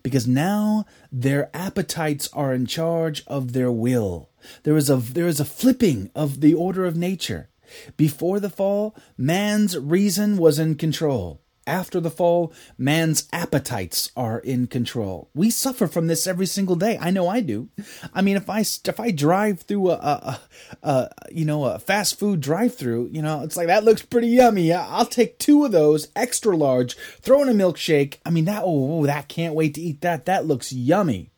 Because 0.03 0.27
now 0.27 0.87
their 1.11 1.51
appetites 1.55 2.29
are 2.33 2.55
in 2.55 2.67
charge 2.67 3.25
of 3.27 3.53
their 3.53 3.73
will. 3.73 4.31
There 4.63 4.77
is 4.77 4.89
a 4.89 4.97
there 4.97 5.27
is 5.27 5.41
a 5.41 5.45
flipping 5.45 6.11
of 6.15 6.41
the 6.41 6.55
order 6.55 6.85
of 6.85 6.97
nature. 6.97 7.49
Before 7.97 8.41
the 8.41 8.51
fall, 8.51 8.97
man's 9.17 9.77
reason 9.79 10.37
was 10.37 10.59
in 10.59 10.75
control. 10.75 11.41
After 11.67 12.01
the 12.01 12.11
fall, 12.11 12.53
man's 12.79 13.29
appetites 13.33 14.11
are 14.17 14.41
in 14.41 14.67
control. 14.67 15.31
We 15.35 15.51
suffer 15.51 15.87
from 15.87 16.09
this 16.09 16.27
every 16.27 16.47
single 16.47 16.75
day. 16.75 16.99
I 17.01 17.11
know 17.11 17.29
I 17.29 17.41
do. 17.41 17.69
I 18.13 18.23
mean, 18.23 18.37
if 18.37 18.49
I 18.51 18.61
if 18.61 18.99
I 18.99 19.11
drive 19.13 19.61
through 19.61 19.91
a, 19.91 19.95
a, 19.95 20.41
a 20.83 21.11
you 21.31 21.45
know 21.45 21.67
a 21.67 21.79
fast 21.79 22.19
food 22.19 22.41
drive-through, 22.41 23.11
you 23.13 23.23
know, 23.23 23.43
it's 23.43 23.57
like 23.57 23.69
that 23.69 23.85
looks 23.85 24.03
pretty 24.03 24.29
yummy. 24.29 24.73
I'll 24.73 25.05
take 25.05 25.39
two 25.39 25.65
of 25.65 25.71
those, 25.71 26.09
extra 26.17 26.57
large, 26.57 26.97
throw 27.21 27.43
in 27.43 27.49
a 27.49 27.53
milkshake. 27.53 28.17
I 28.25 28.31
mean, 28.31 28.47
that 28.47 28.63
oh, 28.65 29.07
that 29.07 29.29
can't 29.29 29.55
wait 29.55 29.75
to 29.75 29.81
eat 29.81 30.01
that. 30.01 30.25
That 30.25 30.47
looks 30.47 30.73
yummy. 30.73 31.31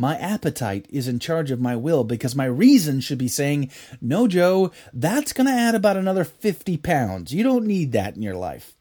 My 0.00 0.16
appetite 0.16 0.86
is 0.88 1.08
in 1.08 1.18
charge 1.18 1.50
of 1.50 1.60
my 1.60 1.76
will 1.76 2.04
because 2.04 2.34
my 2.34 2.46
reason 2.46 3.00
should 3.00 3.18
be 3.18 3.28
saying, 3.28 3.70
No, 4.00 4.26
Joe, 4.26 4.72
that's 4.94 5.34
going 5.34 5.46
to 5.46 5.52
add 5.52 5.74
about 5.74 5.98
another 5.98 6.24
50 6.24 6.78
pounds. 6.78 7.34
You 7.34 7.42
don't 7.42 7.66
need 7.66 7.92
that 7.92 8.16
in 8.16 8.22
your 8.22 8.34
life. 8.34 8.78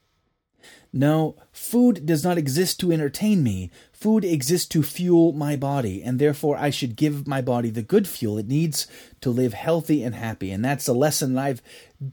No, 0.92 1.36
food 1.52 2.06
does 2.06 2.24
not 2.24 2.40
exist 2.40 2.80
to 2.80 2.92
entertain 2.92 3.44
me. 3.44 3.70
Food 3.92 4.26
exists 4.26 4.68
to 4.70 4.82
fuel 4.82 5.34
my 5.34 5.56
body, 5.56 6.02
and 6.02 6.18
therefore 6.18 6.58
I 6.58 6.72
should 6.72 6.96
give 6.96 7.28
my 7.28 7.42
body 7.42 7.70
the 7.70 7.84
good 7.84 8.08
fuel 8.08 8.40
it 8.40 8.48
needs 8.48 8.88
to 9.22 9.30
live 9.30 9.54
healthy 9.54 10.02
and 10.02 10.16
happy. 10.16 10.50
And 10.52 10.66
that's 10.66 10.88
a 10.88 10.94
lesson 10.94 11.38
I've 11.38 11.62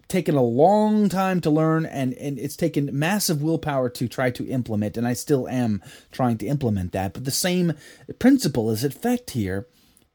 taken 0.08 0.34
a 0.34 0.42
long 0.42 1.08
time 1.08 1.40
to 1.42 1.50
learn, 1.50 1.86
and, 1.86 2.12
and 2.14 2.38
it's 2.38 2.56
taken 2.56 2.90
massive 2.92 3.40
willpower 3.40 3.88
to 3.90 4.08
try 4.08 4.30
to 4.32 4.46
implement, 4.48 4.98
and 4.98 5.06
I 5.06 5.14
still 5.14 5.48
am 5.48 5.82
trying 6.12 6.36
to 6.38 6.46
implement 6.46 6.92
that. 6.92 7.14
But 7.14 7.24
the 7.24 7.30
same 7.30 7.72
principle 8.18 8.70
is 8.70 8.84
at 8.84 8.94
effect 8.94 9.30
here 9.30 9.66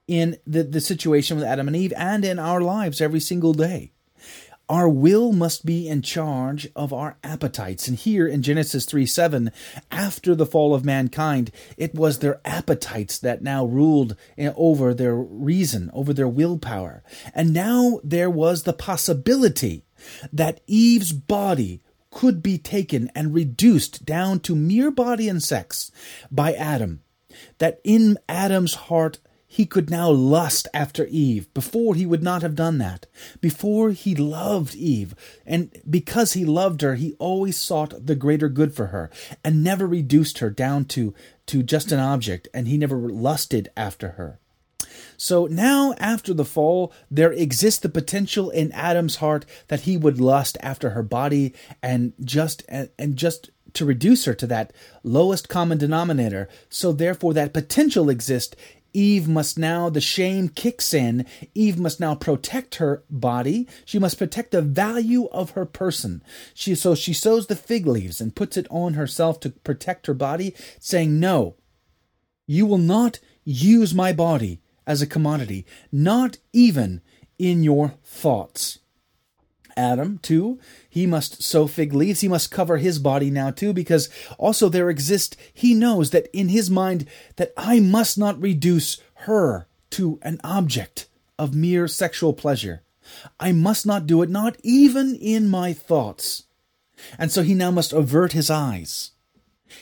in 0.07 0.37
the, 0.45 0.63
the 0.63 0.81
situation 0.81 1.37
with 1.37 1.45
Adam 1.45 1.67
and 1.67 1.75
Eve 1.75 1.93
and 1.95 2.23
in 2.23 2.37
our 2.37 2.61
lives 2.61 3.01
every 3.01 3.21
single 3.21 3.53
day. 3.53 3.93
Our 4.71 4.87
will 4.87 5.33
must 5.33 5.65
be 5.65 5.89
in 5.89 6.01
charge 6.01 6.69
of 6.77 6.93
our 6.93 7.17
appetites. 7.25 7.89
And 7.89 7.97
here 7.97 8.25
in 8.25 8.41
Genesis 8.41 8.85
3 8.85 9.05
7, 9.05 9.51
after 9.91 10.33
the 10.33 10.45
fall 10.45 10.73
of 10.73 10.85
mankind, 10.85 11.51
it 11.75 11.93
was 11.93 12.19
their 12.19 12.39
appetites 12.45 13.19
that 13.19 13.41
now 13.41 13.65
ruled 13.65 14.15
eh, 14.37 14.53
over 14.55 14.93
their 14.93 15.13
reason, 15.13 15.91
over 15.93 16.13
their 16.13 16.27
willpower. 16.29 17.03
And 17.35 17.51
now 17.51 17.99
there 18.01 18.29
was 18.29 18.63
the 18.63 18.71
possibility 18.71 19.83
that 20.31 20.61
Eve's 20.67 21.11
body 21.11 21.81
could 22.09 22.41
be 22.41 22.57
taken 22.57 23.11
and 23.13 23.33
reduced 23.33 24.05
down 24.05 24.39
to 24.39 24.55
mere 24.55 24.89
body 24.89 25.27
and 25.27 25.43
sex 25.43 25.91
by 26.31 26.53
Adam. 26.53 27.01
That 27.57 27.81
in 27.83 28.17
Adam's 28.29 28.75
heart 28.75 29.19
he 29.53 29.65
could 29.65 29.89
now 29.89 30.09
lust 30.09 30.69
after 30.73 31.05
Eve. 31.07 31.53
Before, 31.53 31.93
he 31.93 32.05
would 32.05 32.23
not 32.23 32.41
have 32.41 32.55
done 32.55 32.77
that. 32.77 33.05
Before, 33.41 33.91
he 33.91 34.15
loved 34.15 34.75
Eve. 34.75 35.13
And 35.45 35.77
because 35.89 36.31
he 36.31 36.45
loved 36.45 36.79
her, 36.81 36.95
he 36.95 37.15
always 37.19 37.57
sought 37.57 38.05
the 38.05 38.15
greater 38.15 38.47
good 38.47 38.73
for 38.73 38.87
her 38.87 39.11
and 39.43 39.61
never 39.61 39.85
reduced 39.85 40.37
her 40.37 40.49
down 40.49 40.85
to, 40.85 41.13
to 41.47 41.63
just 41.63 41.91
an 41.91 41.99
object, 41.99 42.47
and 42.53 42.69
he 42.69 42.77
never 42.77 42.95
lusted 42.95 43.67
after 43.75 44.11
her. 44.11 44.39
So 45.17 45.47
now, 45.47 45.95
after 45.97 46.33
the 46.33 46.45
fall, 46.45 46.93
there 47.11 47.33
exists 47.33 47.81
the 47.81 47.89
potential 47.89 48.51
in 48.51 48.71
Adam's 48.71 49.17
heart 49.17 49.45
that 49.67 49.81
he 49.81 49.97
would 49.97 50.21
lust 50.21 50.57
after 50.61 50.91
her 50.91 51.03
body 51.03 51.53
and 51.83 52.13
just 52.23 52.63
and, 52.69 52.89
and 52.97 53.17
just 53.17 53.49
to 53.73 53.85
reduce 53.85 54.25
her 54.25 54.33
to 54.33 54.47
that 54.47 54.73
lowest 55.03 55.49
common 55.49 55.77
denominator. 55.77 56.49
So 56.69 56.91
therefore, 56.91 57.33
that 57.33 57.53
potential 57.53 58.09
exists 58.09 58.55
Eve 58.93 59.27
must 59.27 59.57
now, 59.57 59.89
the 59.89 60.01
shame 60.01 60.49
kicks 60.49 60.93
in. 60.93 61.25
Eve 61.53 61.79
must 61.79 61.99
now 61.99 62.15
protect 62.15 62.75
her 62.75 63.03
body. 63.09 63.67
She 63.85 63.99
must 63.99 64.17
protect 64.17 64.51
the 64.51 64.61
value 64.61 65.27
of 65.27 65.51
her 65.51 65.65
person. 65.65 66.23
She, 66.53 66.75
so 66.75 66.95
she 66.95 67.13
sews 67.13 67.47
the 67.47 67.55
fig 67.55 67.85
leaves 67.85 68.19
and 68.19 68.35
puts 68.35 68.57
it 68.57 68.67
on 68.69 68.95
herself 68.95 69.39
to 69.41 69.49
protect 69.49 70.07
her 70.07 70.13
body, 70.13 70.53
saying, 70.79 71.19
No, 71.19 71.55
you 72.47 72.65
will 72.65 72.77
not 72.77 73.19
use 73.43 73.93
my 73.93 74.11
body 74.13 74.61
as 74.85 75.01
a 75.01 75.07
commodity, 75.07 75.65
not 75.91 76.37
even 76.53 77.01
in 77.39 77.63
your 77.63 77.95
thoughts. 78.03 78.79
Adam, 79.77 80.19
too, 80.19 80.59
he 80.91 81.07
must 81.07 81.41
sow 81.41 81.67
fig 81.67 81.93
leaves. 81.93 82.19
He 82.19 82.27
must 82.27 82.51
cover 82.51 82.75
his 82.75 82.99
body 82.99 83.31
now, 83.31 83.49
too, 83.49 83.71
because 83.71 84.09
also 84.37 84.67
there 84.67 84.89
exists, 84.89 85.37
he 85.53 85.73
knows 85.73 86.09
that 86.09 86.27
in 86.33 86.49
his 86.49 86.69
mind 86.69 87.07
that 87.37 87.53
I 87.55 87.79
must 87.79 88.17
not 88.17 88.41
reduce 88.41 88.97
her 89.23 89.67
to 89.91 90.19
an 90.21 90.41
object 90.43 91.07
of 91.39 91.55
mere 91.55 91.87
sexual 91.87 92.33
pleasure. 92.33 92.81
I 93.39 93.53
must 93.53 93.85
not 93.85 94.05
do 94.05 94.21
it, 94.21 94.29
not 94.29 94.57
even 94.63 95.15
in 95.15 95.47
my 95.47 95.71
thoughts. 95.71 96.43
And 97.17 97.31
so 97.31 97.41
he 97.41 97.53
now 97.53 97.71
must 97.71 97.93
avert 97.93 98.33
his 98.33 98.49
eyes. 98.49 99.11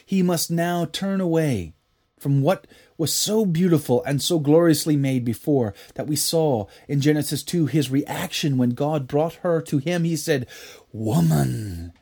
He 0.05 0.21
must 0.21 0.51
now 0.51 0.85
turn 0.85 1.19
away 1.19 1.73
from 2.19 2.43
what 2.43 2.67
was 2.99 3.13
so 3.13 3.45
beautiful 3.45 4.03
and 4.03 4.21
so 4.21 4.37
gloriously 4.37 4.97
made 4.97 5.23
before 5.23 5.73
that 5.95 6.05
we 6.05 6.15
saw 6.17 6.67
in 6.87 6.99
Genesis 6.99 7.41
2 7.43 7.67
his 7.67 7.89
reaction 7.89 8.57
when 8.57 8.71
God 8.71 9.07
brought 9.07 9.35
her 9.35 9.61
to 9.61 9.77
him. 9.77 10.03
He 10.03 10.17
said, 10.17 10.47
Woman, 10.91 11.93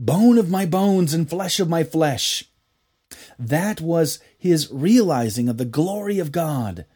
bone 0.00 0.38
of 0.38 0.50
my 0.50 0.66
bones 0.66 1.14
and 1.14 1.30
flesh 1.30 1.60
of 1.60 1.68
my 1.68 1.84
flesh. 1.84 2.44
That 3.38 3.80
was 3.80 4.18
his 4.36 4.70
realizing 4.72 5.48
of 5.48 5.58
the 5.58 5.64
glory 5.64 6.18
of 6.18 6.32
God 6.32 6.86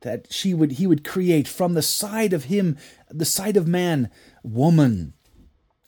that 0.00 0.32
she 0.32 0.54
would 0.54 0.72
he 0.72 0.86
would 0.86 1.04
create 1.04 1.48
from 1.48 1.74
the 1.74 1.82
side 1.82 2.32
of 2.32 2.44
him 2.44 2.76
the 3.10 3.24
side 3.24 3.56
of 3.56 3.66
man 3.66 4.10
woman 4.42 5.14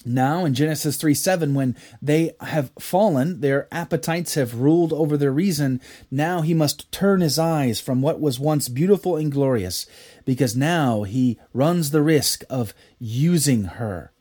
now 0.06 0.44
in 0.44 0.54
Genesis 0.54 0.96
3 0.96 1.14
7, 1.14 1.54
when 1.54 1.76
they 2.00 2.32
have 2.40 2.70
fallen, 2.78 3.40
their 3.40 3.66
appetites 3.72 4.34
have 4.34 4.60
ruled 4.60 4.92
over 4.92 5.16
their 5.16 5.32
reason. 5.32 5.80
Now 6.10 6.42
he 6.42 6.54
must 6.54 6.90
turn 6.92 7.20
his 7.20 7.38
eyes 7.38 7.80
from 7.80 8.02
what 8.02 8.20
was 8.20 8.38
once 8.38 8.68
beautiful 8.68 9.16
and 9.16 9.32
glorious, 9.32 9.86
because 10.25 10.56
now 10.56 11.02
he 11.02 11.38
runs 11.52 11.90
the 11.90 12.02
risk 12.02 12.44
of 12.48 12.72
using 12.98 13.64
her. 13.64 14.12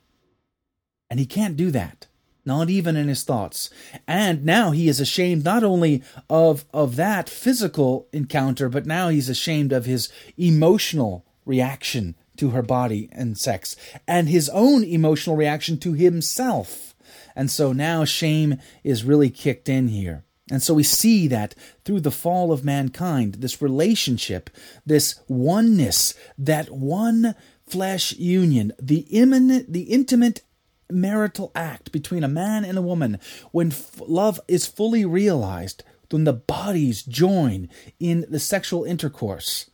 And 1.08 1.20
he 1.20 1.26
can't 1.26 1.56
do 1.56 1.70
that, 1.70 2.08
not 2.44 2.68
even 2.68 2.96
in 2.96 3.06
his 3.06 3.22
thoughts. 3.22 3.70
And 4.08 4.44
now 4.44 4.72
he 4.72 4.88
is 4.88 4.98
ashamed 4.98 5.44
not 5.44 5.62
only 5.62 6.02
of, 6.28 6.64
of 6.74 6.96
that 6.96 7.28
physical 7.28 8.08
encounter, 8.12 8.68
but 8.68 8.86
now 8.86 9.08
he's 9.08 9.28
ashamed 9.28 9.72
of 9.72 9.86
his 9.86 10.08
emotional 10.36 11.24
reaction 11.44 12.16
to 12.36 12.50
her 12.50 12.62
body 12.62 13.08
and 13.12 13.38
sex, 13.38 13.76
and 14.06 14.28
his 14.28 14.48
own 14.50 14.84
emotional 14.84 15.36
reaction 15.36 15.78
to 15.78 15.92
himself. 15.92 16.94
And 17.34 17.50
so 17.50 17.72
now 17.72 18.04
shame 18.04 18.58
is 18.82 19.04
really 19.04 19.30
kicked 19.30 19.68
in 19.68 19.88
here. 19.88 20.24
And 20.50 20.62
so 20.62 20.74
we 20.74 20.84
see 20.84 21.26
that 21.28 21.54
through 21.84 22.00
the 22.00 22.10
fall 22.10 22.52
of 22.52 22.64
mankind, 22.64 23.36
this 23.36 23.60
relationship, 23.60 24.48
this 24.84 25.20
oneness, 25.26 26.14
that 26.38 26.70
one 26.70 27.34
flesh 27.66 28.12
union, 28.12 28.72
the 28.80 29.00
imminent, 29.10 29.72
the 29.72 29.82
intimate 29.82 30.42
marital 30.88 31.50
act 31.54 31.90
between 31.90 32.22
a 32.22 32.28
man 32.28 32.64
and 32.64 32.78
a 32.78 32.82
woman, 32.82 33.18
when 33.50 33.72
f- 33.72 34.00
love 34.06 34.40
is 34.46 34.66
fully 34.66 35.04
realized, 35.04 35.82
when 36.10 36.22
the 36.22 36.32
bodies 36.32 37.02
join 37.02 37.68
in 37.98 38.24
the 38.28 38.38
sexual 38.38 38.84
intercourse, 38.84 39.68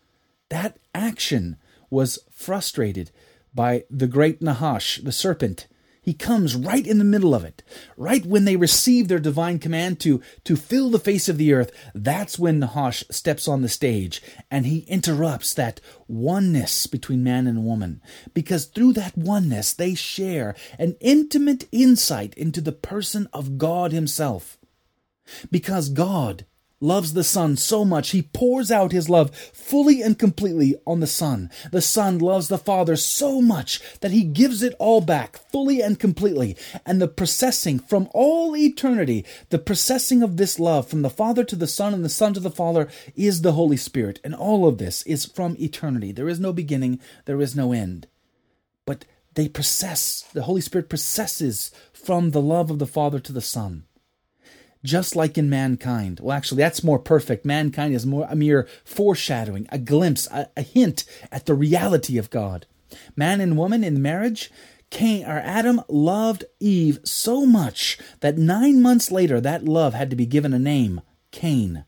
that 0.48 0.78
action 0.94 1.58
was 1.92 2.18
frustrated 2.30 3.10
by 3.54 3.84
the 3.90 4.06
great 4.06 4.40
Nahash, 4.40 4.98
the 5.02 5.12
serpent. 5.12 5.68
He 6.00 6.14
comes 6.14 6.56
right 6.56 6.84
in 6.84 6.98
the 6.98 7.04
middle 7.04 7.32
of 7.32 7.44
it. 7.44 7.62
Right 7.96 8.26
when 8.26 8.44
they 8.44 8.56
receive 8.56 9.06
their 9.06 9.20
divine 9.20 9.60
command 9.60 10.00
to, 10.00 10.20
to 10.42 10.56
fill 10.56 10.90
the 10.90 10.98
face 10.98 11.28
of 11.28 11.38
the 11.38 11.52
earth, 11.52 11.70
that's 11.94 12.40
when 12.40 12.58
Nahash 12.58 13.04
steps 13.08 13.46
on 13.46 13.62
the 13.62 13.68
stage 13.68 14.20
and 14.50 14.66
he 14.66 14.80
interrupts 14.88 15.54
that 15.54 15.80
oneness 16.08 16.88
between 16.88 17.22
man 17.22 17.46
and 17.46 17.64
woman. 17.64 18.02
Because 18.34 18.64
through 18.64 18.94
that 18.94 19.16
oneness, 19.16 19.72
they 19.72 19.94
share 19.94 20.56
an 20.76 20.96
intimate 21.00 21.68
insight 21.70 22.34
into 22.34 22.60
the 22.60 22.72
person 22.72 23.28
of 23.32 23.56
God 23.56 23.92
Himself. 23.92 24.58
Because 25.52 25.88
God 25.88 26.46
loves 26.82 27.12
the 27.12 27.24
Son 27.24 27.56
so 27.56 27.84
much, 27.84 28.10
he 28.10 28.22
pours 28.22 28.70
out 28.70 28.92
his 28.92 29.08
love 29.08 29.34
fully 29.34 30.02
and 30.02 30.18
completely 30.18 30.74
on 30.86 31.00
the 31.00 31.06
Son. 31.06 31.48
The 31.70 31.80
Son 31.80 32.18
loves 32.18 32.48
the 32.48 32.58
Father 32.58 32.96
so 32.96 33.40
much 33.40 33.80
that 34.00 34.10
he 34.10 34.24
gives 34.24 34.62
it 34.62 34.74
all 34.78 35.00
back 35.00 35.38
fully 35.50 35.80
and 35.80 35.98
completely. 35.98 36.56
And 36.84 37.00
the 37.00 37.08
processing 37.08 37.78
from 37.78 38.08
all 38.12 38.56
eternity, 38.56 39.24
the 39.50 39.58
processing 39.58 40.22
of 40.22 40.36
this 40.36 40.58
love 40.58 40.88
from 40.88 41.02
the 41.02 41.10
Father 41.10 41.44
to 41.44 41.56
the 41.56 41.66
Son 41.66 41.94
and 41.94 42.04
the 42.04 42.08
Son 42.08 42.34
to 42.34 42.40
the 42.40 42.50
Father 42.50 42.88
is 43.14 43.42
the 43.42 43.52
Holy 43.52 43.76
Spirit. 43.76 44.20
And 44.24 44.34
all 44.34 44.66
of 44.66 44.78
this 44.78 45.02
is 45.04 45.24
from 45.24 45.56
eternity. 45.58 46.12
There 46.12 46.28
is 46.28 46.40
no 46.40 46.52
beginning, 46.52 47.00
there 47.24 47.40
is 47.40 47.54
no 47.54 47.72
end. 47.72 48.08
But 48.84 49.04
they 49.34 49.48
process, 49.48 50.22
the 50.32 50.42
Holy 50.42 50.60
Spirit 50.60 50.88
processes 50.88 51.70
from 51.92 52.32
the 52.32 52.42
love 52.42 52.70
of 52.70 52.78
the 52.78 52.86
Father 52.86 53.20
to 53.20 53.32
the 53.32 53.40
Son 53.40 53.84
just 54.84 55.14
like 55.14 55.38
in 55.38 55.48
mankind. 55.48 56.20
Well, 56.20 56.36
actually, 56.36 56.62
that's 56.62 56.84
more 56.84 56.98
perfect. 56.98 57.44
Mankind 57.44 57.94
is 57.94 58.06
more 58.06 58.26
a 58.28 58.36
mere 58.36 58.68
foreshadowing, 58.84 59.66
a 59.70 59.78
glimpse, 59.78 60.26
a, 60.30 60.48
a 60.56 60.62
hint 60.62 61.04
at 61.30 61.46
the 61.46 61.54
reality 61.54 62.18
of 62.18 62.30
God. 62.30 62.66
Man 63.16 63.40
and 63.40 63.56
woman 63.56 63.84
in 63.84 64.02
marriage, 64.02 64.50
Cain 64.90 65.24
or 65.24 65.38
Adam 65.38 65.80
loved 65.88 66.44
Eve 66.60 66.98
so 67.04 67.46
much 67.46 67.98
that 68.20 68.36
nine 68.36 68.82
months 68.82 69.10
later 69.10 69.40
that 69.40 69.64
love 69.64 69.94
had 69.94 70.10
to 70.10 70.16
be 70.16 70.26
given 70.26 70.52
a 70.52 70.58
name, 70.58 71.00
Cain. 71.30 71.84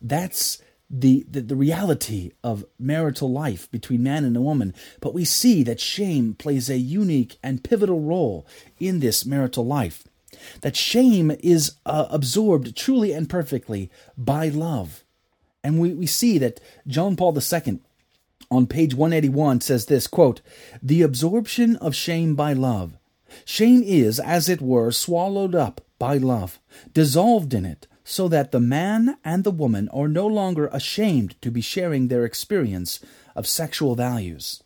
That's 0.00 0.60
the, 0.90 1.24
the, 1.30 1.40
the 1.40 1.56
reality 1.56 2.32
of 2.44 2.66
marital 2.78 3.32
life 3.32 3.70
between 3.70 4.02
man 4.02 4.26
and 4.26 4.36
a 4.36 4.42
woman. 4.42 4.74
But 5.00 5.14
we 5.14 5.24
see 5.24 5.62
that 5.62 5.80
shame 5.80 6.34
plays 6.34 6.68
a 6.68 6.76
unique 6.76 7.38
and 7.42 7.64
pivotal 7.64 8.00
role 8.00 8.46
in 8.78 9.00
this 9.00 9.24
marital 9.24 9.64
life 9.64 10.04
that 10.62 10.76
shame 10.76 11.32
is 11.40 11.76
uh, 11.86 12.06
absorbed 12.10 12.76
truly 12.76 13.12
and 13.12 13.28
perfectly 13.28 13.90
by 14.16 14.48
love. 14.48 15.04
And 15.64 15.78
we, 15.78 15.94
we 15.94 16.06
see 16.06 16.38
that 16.38 16.60
John 16.86 17.16
Paul 17.16 17.36
II 17.36 17.80
on 18.50 18.66
page 18.66 18.94
181 18.94 19.60
says 19.60 19.86
this 19.86 20.06
quote, 20.06 20.40
The 20.82 21.02
absorption 21.02 21.76
of 21.76 21.94
shame 21.94 22.34
by 22.34 22.52
love. 22.52 22.98
Shame 23.44 23.82
is, 23.82 24.20
as 24.20 24.48
it 24.48 24.60
were, 24.60 24.90
swallowed 24.90 25.54
up 25.54 25.80
by 25.98 26.18
love, 26.18 26.60
dissolved 26.92 27.54
in 27.54 27.64
it, 27.64 27.86
so 28.04 28.28
that 28.28 28.52
the 28.52 28.60
man 28.60 29.16
and 29.24 29.44
the 29.44 29.50
woman 29.50 29.88
are 29.88 30.08
no 30.08 30.26
longer 30.26 30.66
ashamed 30.72 31.40
to 31.40 31.50
be 31.50 31.60
sharing 31.60 32.08
their 32.08 32.24
experience 32.24 33.00
of 33.34 33.46
sexual 33.46 33.94
values. 33.94 34.62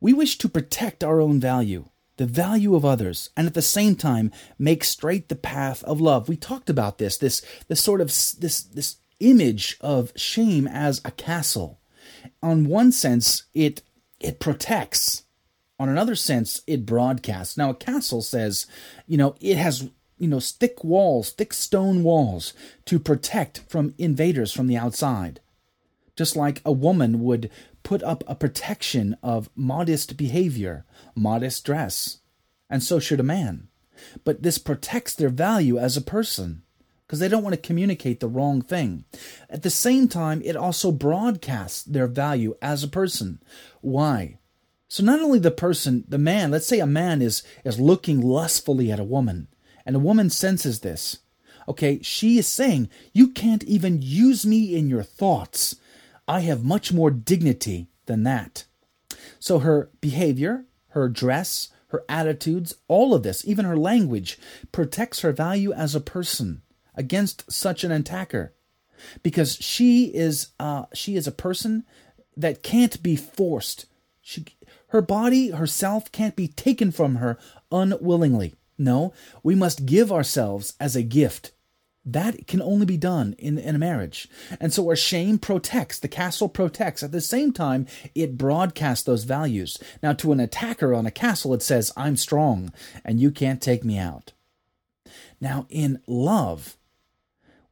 We 0.00 0.12
wish 0.12 0.38
to 0.38 0.48
protect 0.48 1.02
our 1.02 1.20
own 1.20 1.40
value 1.40 1.86
the 2.18 2.26
value 2.26 2.74
of 2.74 2.84
others, 2.84 3.30
and 3.36 3.46
at 3.46 3.54
the 3.54 3.62
same 3.62 3.94
time 3.94 4.30
make 4.58 4.84
straight 4.84 5.28
the 5.28 5.36
path 5.36 5.82
of 5.84 6.00
love. 6.00 6.28
We 6.28 6.36
talked 6.36 6.68
about 6.68 6.98
this, 6.98 7.16
this, 7.16 7.42
this 7.68 7.80
sort 7.80 8.00
of 8.00 8.08
this 8.08 8.62
this 8.62 8.96
image 9.20 9.76
of 9.80 10.12
shame 10.16 10.66
as 10.66 11.00
a 11.04 11.10
castle. 11.12 11.80
On 12.42 12.66
one 12.66 12.92
sense, 12.92 13.44
it 13.54 13.82
it 14.20 14.40
protects. 14.40 15.22
On 15.80 15.88
another 15.88 16.16
sense, 16.16 16.60
it 16.66 16.84
broadcasts. 16.84 17.56
Now, 17.56 17.70
a 17.70 17.74
castle 17.74 18.20
says, 18.20 18.66
you 19.06 19.16
know, 19.16 19.36
it 19.40 19.56
has 19.56 19.88
you 20.18 20.28
know 20.28 20.40
thick 20.40 20.82
walls, 20.82 21.30
thick 21.30 21.52
stone 21.52 22.02
walls 22.02 22.52
to 22.86 22.98
protect 22.98 23.60
from 23.68 23.94
invaders 23.96 24.52
from 24.52 24.66
the 24.66 24.76
outside. 24.76 25.40
Just 26.16 26.34
like 26.34 26.60
a 26.64 26.72
woman 26.72 27.22
would 27.22 27.48
put 27.88 28.02
up 28.02 28.22
a 28.26 28.34
protection 28.34 29.16
of 29.22 29.48
modest 29.56 30.18
behavior, 30.18 30.84
modest 31.14 31.64
dress, 31.64 32.18
and 32.68 32.82
so 32.82 32.98
should 32.98 33.18
a 33.18 33.22
man. 33.22 33.66
But 34.24 34.42
this 34.42 34.58
protects 34.58 35.14
their 35.14 35.30
value 35.30 35.78
as 35.78 35.96
a 35.96 36.02
person 36.02 36.64
because 37.06 37.18
they 37.18 37.28
don't 37.28 37.42
want 37.42 37.54
to 37.54 37.68
communicate 37.68 38.20
the 38.20 38.28
wrong 38.28 38.60
thing. 38.60 39.06
At 39.48 39.62
the 39.62 39.70
same 39.70 40.06
time, 40.06 40.42
it 40.44 40.54
also 40.54 40.92
broadcasts 40.92 41.82
their 41.82 42.06
value 42.06 42.54
as 42.60 42.84
a 42.84 42.88
person. 42.88 43.40
Why? 43.80 44.36
So 44.88 45.02
not 45.02 45.20
only 45.20 45.38
the 45.38 45.50
person, 45.50 46.04
the 46.06 46.18
man, 46.18 46.50
let's 46.50 46.66
say 46.66 46.80
a 46.80 46.86
man 46.86 47.22
is 47.22 47.42
is 47.64 47.80
looking 47.80 48.20
lustfully 48.20 48.92
at 48.92 49.00
a 49.00 49.12
woman, 49.16 49.48
and 49.86 49.96
a 49.96 50.06
woman 50.08 50.28
senses 50.28 50.80
this. 50.80 51.20
Okay, 51.66 52.00
she 52.02 52.36
is 52.36 52.46
saying, 52.46 52.90
You 53.14 53.28
can't 53.28 53.64
even 53.64 54.02
use 54.02 54.44
me 54.44 54.76
in 54.76 54.90
your 54.90 55.02
thoughts. 55.02 55.76
I 56.28 56.40
have 56.40 56.62
much 56.62 56.92
more 56.92 57.10
dignity 57.10 57.88
than 58.06 58.22
that. 58.24 58.66
So 59.40 59.60
her 59.60 59.90
behavior, 60.00 60.66
her 60.88 61.08
dress, 61.08 61.70
her 61.88 62.04
attitudes, 62.08 62.74
all 62.86 63.14
of 63.14 63.22
this, 63.22 63.46
even 63.46 63.64
her 63.64 63.76
language, 63.76 64.38
protects 64.70 65.20
her 65.20 65.32
value 65.32 65.72
as 65.72 65.94
a 65.94 66.00
person 66.00 66.60
against 66.94 67.50
such 67.50 67.82
an 67.82 67.90
attacker. 67.90 68.52
Because 69.22 69.56
she 69.56 70.06
is 70.06 70.48
uh, 70.58 70.86
she 70.92 71.14
is 71.16 71.26
a 71.26 71.32
person 71.32 71.84
that 72.36 72.64
can't 72.64 73.00
be 73.02 73.14
forced. 73.16 73.86
She, 74.20 74.44
her 74.88 75.00
body, 75.00 75.50
herself, 75.50 76.10
can't 76.10 76.34
be 76.34 76.48
taken 76.48 76.90
from 76.90 77.16
her 77.16 77.38
unwillingly. 77.70 78.54
No, 78.76 79.12
we 79.42 79.54
must 79.54 79.86
give 79.86 80.12
ourselves 80.12 80.74
as 80.80 80.94
a 80.96 81.02
gift 81.02 81.52
that 82.12 82.46
can 82.46 82.62
only 82.62 82.86
be 82.86 82.96
done 82.96 83.34
in, 83.38 83.58
in 83.58 83.74
a 83.74 83.78
marriage. 83.78 84.28
And 84.60 84.72
so 84.72 84.88
our 84.88 84.96
shame 84.96 85.38
protects, 85.38 85.98
the 85.98 86.08
castle 86.08 86.48
protects. 86.48 87.02
At 87.02 87.12
the 87.12 87.20
same 87.20 87.52
time, 87.52 87.86
it 88.14 88.38
broadcasts 88.38 89.04
those 89.04 89.24
values. 89.24 89.78
Now, 90.02 90.12
to 90.14 90.32
an 90.32 90.40
attacker 90.40 90.94
on 90.94 91.06
a 91.06 91.10
castle, 91.10 91.54
it 91.54 91.62
says, 91.62 91.92
I'm 91.96 92.16
strong 92.16 92.72
and 93.04 93.20
you 93.20 93.30
can't 93.30 93.60
take 93.60 93.84
me 93.84 93.98
out. 93.98 94.32
Now, 95.40 95.66
in 95.68 96.00
love, 96.06 96.76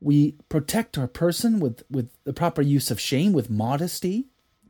we 0.00 0.36
protect 0.48 0.98
our 0.98 1.08
person 1.08 1.58
with, 1.58 1.82
with 1.90 2.10
the 2.24 2.32
proper 2.32 2.62
use 2.62 2.90
of 2.90 3.00
shame, 3.00 3.32
with 3.32 3.50
modesty, 3.50 4.26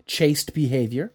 chaste 0.07 0.55
behavior. 0.55 1.13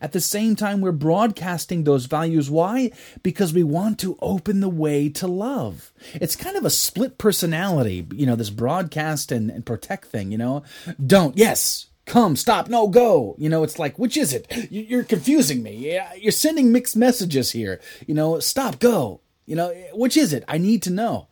At 0.00 0.12
the 0.12 0.20
same 0.20 0.54
time, 0.54 0.80
we're 0.80 0.92
broadcasting 0.92 1.82
those 1.82 2.06
values. 2.06 2.48
Why? 2.48 2.92
Because 3.24 3.52
we 3.52 3.64
want 3.64 3.98
to 4.00 4.16
open 4.22 4.60
the 4.60 4.68
way 4.68 5.08
to 5.08 5.26
love. 5.26 5.92
It's 6.14 6.36
kind 6.36 6.56
of 6.56 6.64
a 6.64 6.70
split 6.70 7.18
personality, 7.18 8.06
you 8.14 8.24
know, 8.24 8.36
this 8.36 8.50
broadcast 8.50 9.32
and, 9.32 9.50
and 9.50 9.66
protect 9.66 10.06
thing, 10.06 10.30
you 10.30 10.38
know? 10.38 10.62
Don't, 11.04 11.36
yes, 11.36 11.86
come, 12.06 12.36
stop, 12.36 12.68
no, 12.68 12.86
go. 12.86 13.34
You 13.36 13.48
know, 13.48 13.64
it's 13.64 13.78
like, 13.80 13.98
which 13.98 14.16
is 14.16 14.32
it? 14.32 14.46
You- 14.70 14.82
You're 14.82 15.02
confusing 15.04 15.62
me. 15.62 16.00
You're 16.18 16.30
sending 16.32 16.70
mixed 16.70 16.96
messages 16.96 17.50
here. 17.50 17.80
You 18.06 18.14
know, 18.14 18.38
stop, 18.38 18.78
go. 18.78 19.22
You 19.46 19.56
know, 19.56 19.74
which 19.92 20.16
is 20.16 20.32
it? 20.32 20.44
I 20.46 20.56
need 20.58 20.82
to 20.84 20.90
know. 20.90 21.28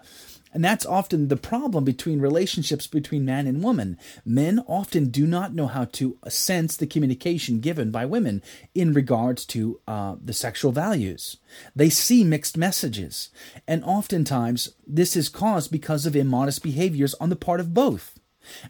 And 0.53 0.63
that's 0.63 0.85
often 0.85 1.29
the 1.29 1.37
problem 1.37 1.85
between 1.85 2.21
relationships 2.21 2.87
between 2.87 3.25
man 3.25 3.47
and 3.47 3.63
woman. 3.63 3.99
Men 4.25 4.63
often 4.67 5.07
do 5.07 5.27
not 5.27 5.55
know 5.55 5.67
how 5.67 5.87
to 5.87 6.19
sense 6.29 6.77
the 6.77 6.87
communication 6.87 7.61
given 7.61 7.91
by 7.91 8.05
women 8.05 8.43
in 8.75 8.93
regards 8.93 9.47
to 9.47 9.81
uh, 9.89 10.17
the 10.23 10.35
sexual 10.35 10.71
values. 10.73 11.39
They 11.75 11.89
see 11.89 12.23
mixed 12.23 12.59
messages. 12.59 13.31
And 13.67 13.83
oftentimes, 13.85 14.75
this 14.87 15.17
is 15.17 15.31
caused 15.31 15.73
because 15.73 16.05
of 16.05 16.15
immodest 16.15 16.63
behaviors 16.63 17.15
on 17.15 17.31
the 17.31 17.37
part 17.37 17.61
of 17.61 17.73
both. 17.73 18.19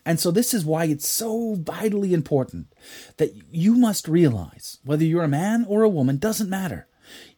And 0.04 0.20
so, 0.20 0.30
this 0.30 0.54
is 0.54 0.64
why 0.64 0.84
it's 0.84 1.08
so 1.08 1.56
vitally 1.58 2.14
important 2.14 2.66
that 3.16 3.34
you 3.50 3.74
must 3.74 4.06
realize 4.06 4.78
whether 4.84 5.04
you're 5.04 5.24
a 5.24 5.28
man 5.28 5.64
or 5.66 5.82
a 5.82 5.88
woman, 5.88 6.18
doesn't 6.18 6.50
matter. 6.50 6.86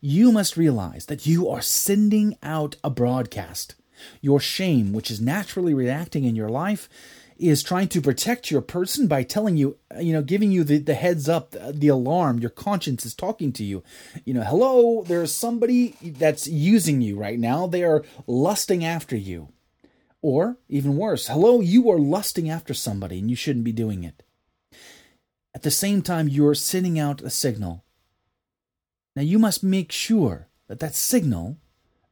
You 0.01 0.33
must 0.33 0.57
realize 0.57 1.07
that 1.07 1.27
you 1.27 1.49
are 1.49 1.63
sending 1.63 2.37
out 2.43 2.77
a 2.85 2.91
broadcast. 2.91 3.77
Your 4.21 4.41
shame, 4.41 4.93
which 4.93 5.11
is 5.11 5.21
naturally 5.21 5.75
reacting 5.75 6.25
in 6.25 6.37
your 6.37 6.49
life, 6.49 6.89
is 7.37 7.63
trying 7.63 7.89
to 7.89 8.01
protect 8.01 8.51
your 8.51 8.61
person 8.61 9.07
by 9.07 9.23
telling 9.23 9.57
you, 9.57 9.77
you 10.01 10.13
know, 10.13 10.23
giving 10.23 10.53
you 10.53 10.63
the, 10.65 10.79
the 10.79 10.95
heads 10.95 11.29
up, 11.29 11.51
the, 11.51 11.73
the 11.75 11.89
alarm. 11.89 12.39
Your 12.39 12.51
conscience 12.51 13.05
is 13.05 13.15
talking 13.15 13.53
to 13.55 13.65
you. 13.65 13.83
You 14.25 14.35
know, 14.35 14.43
hello, 14.43 15.03
there's 15.03 15.33
somebody 15.33 15.97
that's 16.01 16.47
using 16.47 17.01
you 17.01 17.17
right 17.17 17.39
now. 17.39 17.67
They 17.67 17.83
are 17.83 18.05
lusting 18.27 18.85
after 18.85 19.17
you. 19.17 19.49
Or, 20.23 20.57
even 20.69 20.97
worse, 20.97 21.27
hello, 21.27 21.61
you 21.61 21.91
are 21.91 21.99
lusting 21.99 22.49
after 22.49 22.73
somebody 22.73 23.19
and 23.19 23.29
you 23.29 23.37
shouldn't 23.37 23.65
be 23.65 23.73
doing 23.73 24.05
it. 24.05 24.23
At 25.55 25.63
the 25.63 25.71
same 25.71 26.03
time, 26.03 26.29
you're 26.29 26.55
sending 26.55 26.99
out 26.99 27.21
a 27.21 27.31
signal. 27.31 27.85
Now, 29.15 29.23
you 29.23 29.39
must 29.39 29.63
make 29.63 29.93
sure 29.93 30.49
that 30.67 30.81
that 30.81 30.95
signal 30.95 31.59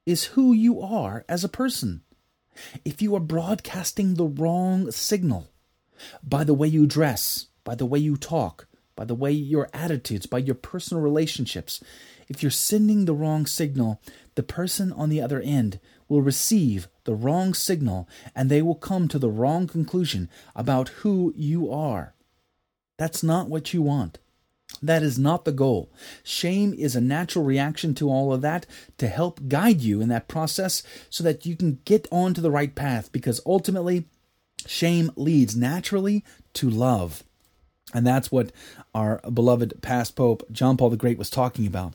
is 0.07 0.25
who 0.25 0.53
you 0.53 0.81
are 0.81 1.25
as 1.29 1.45
a 1.45 1.49
person. 1.49 2.03
If 2.85 3.01
you 3.01 3.15
are 3.15 3.21
broadcasting 3.21 4.15
the 4.15 4.27
wrong 4.27 4.91
signal 4.91 5.49
by 6.23 6.45
the 6.45 6.55
way 6.55 6.69
you 6.69 6.87
dress, 6.87 7.47
by 7.65 7.75
the 7.75 7.87
way 7.87 7.99
you 7.99 8.17
talk, 8.17 8.67
by 8.97 9.05
the 9.05 9.15
way 9.15 9.31
your 9.31 9.69
attitudes, 9.73 10.27
by 10.27 10.39
your 10.39 10.55
personal 10.55 11.03
relationships, 11.03 11.83
if 12.29 12.43
you're 12.43 12.51
sending 12.51 13.05
the 13.05 13.15
wrong 13.15 13.47
signal, 13.47 14.01
the 14.35 14.43
person 14.43 14.93
on 14.93 15.09
the 15.09 15.21
other 15.21 15.41
end 15.41 15.81
will 16.09 16.23
receive 16.23 16.89
the 17.05 17.15
wrong 17.15 17.55
signal 17.55 18.09
and 18.35 18.51
they 18.51 18.63
will 18.63 18.75
come 18.75 19.09
to 19.09 19.19
the 19.19 19.31
wrong 19.31 19.67
conclusion 19.67 20.29
about 20.55 20.89
who 21.01 21.33
you 21.37 21.71
are. 21.71 22.15
That's 22.99 23.23
not 23.23 23.49
what 23.49 23.73
you 23.73 23.83
want. 23.83 24.19
That 24.83 25.03
is 25.03 25.19
not 25.19 25.45
the 25.45 25.53
goal. 25.53 25.91
Shame 26.25 26.75
is 26.75 26.97
a 26.97 27.01
natural 27.01 27.45
reaction 27.45 27.95
to 27.95 28.11
all 28.11 28.33
of 28.33 28.43
that 28.43 28.67
to 28.99 29.07
help 29.07 29.49
guide 29.49 29.81
you 29.81 30.01
in 30.01 30.09
that 30.09 30.29
process 30.29 30.83
so 31.09 31.23
that 31.23 31.47
you 31.47 31.57
can 31.57 31.79
get 31.85 32.09
onto 32.11 32.41
the 32.41 32.51
right 32.51 32.75
path 32.75 33.13
because 33.13 33.41
ultimately, 33.47 34.07
shame 34.67 35.13
leads 35.17 35.57
naturally 35.57 36.25
to 36.55 36.69
love. 36.69 37.23
And 37.95 38.07
that's 38.07 38.33
what 38.33 38.53
our 38.95 39.21
beloved 39.33 39.83
past 39.83 40.17
Pope 40.17 40.51
John 40.51 40.77
Paul 40.77 40.91
the 40.91 40.97
Great 40.97 41.19
was 41.19 41.31
talking 41.31 41.67
about. 41.67 41.95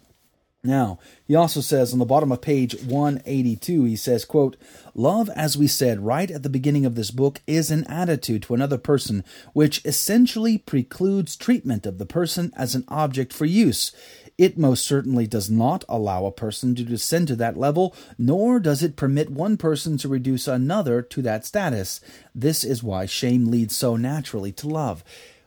Now, 0.68 1.00
he 1.26 1.34
also 1.34 1.62
says 1.62 1.94
on 1.94 2.00
the 2.00 2.06
bottom 2.06 2.30
of 2.30 2.42
page 2.42 2.76
182, 2.84 3.86
he 3.86 3.96
says, 3.96 4.26
quote, 4.26 4.58
Love, 4.94 5.30
as 5.30 5.58
we 5.58 5.66
said 5.66 6.06
right 6.06 6.30
at 6.30 6.44
the 6.44 6.50
beginning 6.50 6.86
of 6.86 6.96
this 6.96 7.10
book, 7.10 7.42
is 7.48 7.72
an 7.72 7.86
attitude 7.88 8.44
to 8.44 8.54
another 8.54 8.78
person 8.78 9.24
which 9.54 9.84
essentially 9.86 10.58
precludes 10.58 11.38
treatment 11.38 11.86
of 11.86 12.00
the 12.00 12.06
person 12.06 12.52
as 12.58 12.76
an 12.76 12.84
object 12.90 13.32
for 13.32 13.46
use. 13.46 13.94
It 14.38 14.58
most 14.58 14.86
certainly 14.86 15.26
does 15.26 15.50
not 15.50 15.86
allow 15.88 16.26
a 16.26 16.34
person 16.34 16.76
to 16.76 16.84
descend 16.84 17.30
to 17.30 17.38
that 17.38 17.56
level, 17.56 17.96
nor 18.18 18.60
does 18.60 18.84
it 18.84 18.98
permit 18.98 19.30
one 19.30 19.56
person 19.56 19.98
to 20.00 20.10
reduce 20.10 20.50
another 20.50 21.02
to 21.02 21.22
that 21.22 21.46
status. 21.46 22.02
This 22.36 22.66
is 22.66 22.84
why 22.84 23.06
shame 23.06 23.46
leads 23.46 23.74
so 23.74 23.96
naturally 23.96 24.52
to 24.52 24.68
love. 24.68 25.02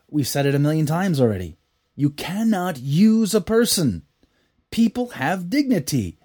We've 0.09 0.27
said 0.27 0.47
it 0.47 0.55
a 0.55 0.59
million 0.59 0.87
times 0.87 1.21
already. 1.21 1.59
You 1.95 2.09
cannot 2.09 2.79
use 2.79 3.35
a 3.35 3.43
person. 3.43 4.07
People 4.71 5.11
have 5.11 5.51
dignity. 5.51 6.19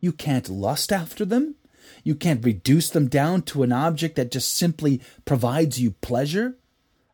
You 0.00 0.12
can't 0.12 0.48
lust 0.48 0.92
after 0.92 1.24
them. 1.24 1.56
You 2.04 2.14
can't 2.14 2.44
reduce 2.44 2.90
them 2.90 3.08
down 3.08 3.42
to 3.42 3.62
an 3.62 3.72
object 3.72 4.16
that 4.16 4.30
just 4.30 4.54
simply 4.54 5.00
provides 5.24 5.80
you 5.80 5.92
pleasure. 5.92 6.56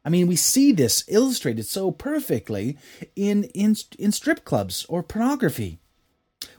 I 0.04 0.10
mean, 0.10 0.26
we 0.26 0.36
see 0.36 0.72
this 0.72 1.04
illustrated 1.08 1.64
so 1.64 1.90
perfectly 1.90 2.76
in, 3.16 3.44
in, 3.54 3.76
in 3.98 4.12
strip 4.12 4.44
clubs 4.44 4.84
or 4.88 5.02
pornography. 5.02 5.78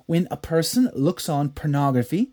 When 0.08 0.28
a 0.32 0.38
person 0.38 0.90
looks 0.94 1.30
on 1.30 1.50
pornography, 1.50 2.32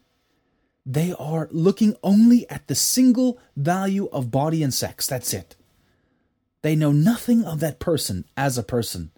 they 0.86 1.14
are 1.18 1.48
looking 1.52 1.94
only 2.02 2.48
at 2.50 2.66
the 2.66 2.74
single 2.74 3.38
value 3.56 4.06
of 4.06 4.30
body 4.30 4.62
and 4.62 4.72
sex. 4.72 5.06
That's 5.06 5.32
it. 5.32 5.54
They 6.62 6.76
know 6.76 6.92
nothing 6.92 7.44
of 7.44 7.60
that 7.60 7.78
person 7.78 8.24
as 8.36 8.56
a 8.56 8.62
person. 8.62 9.10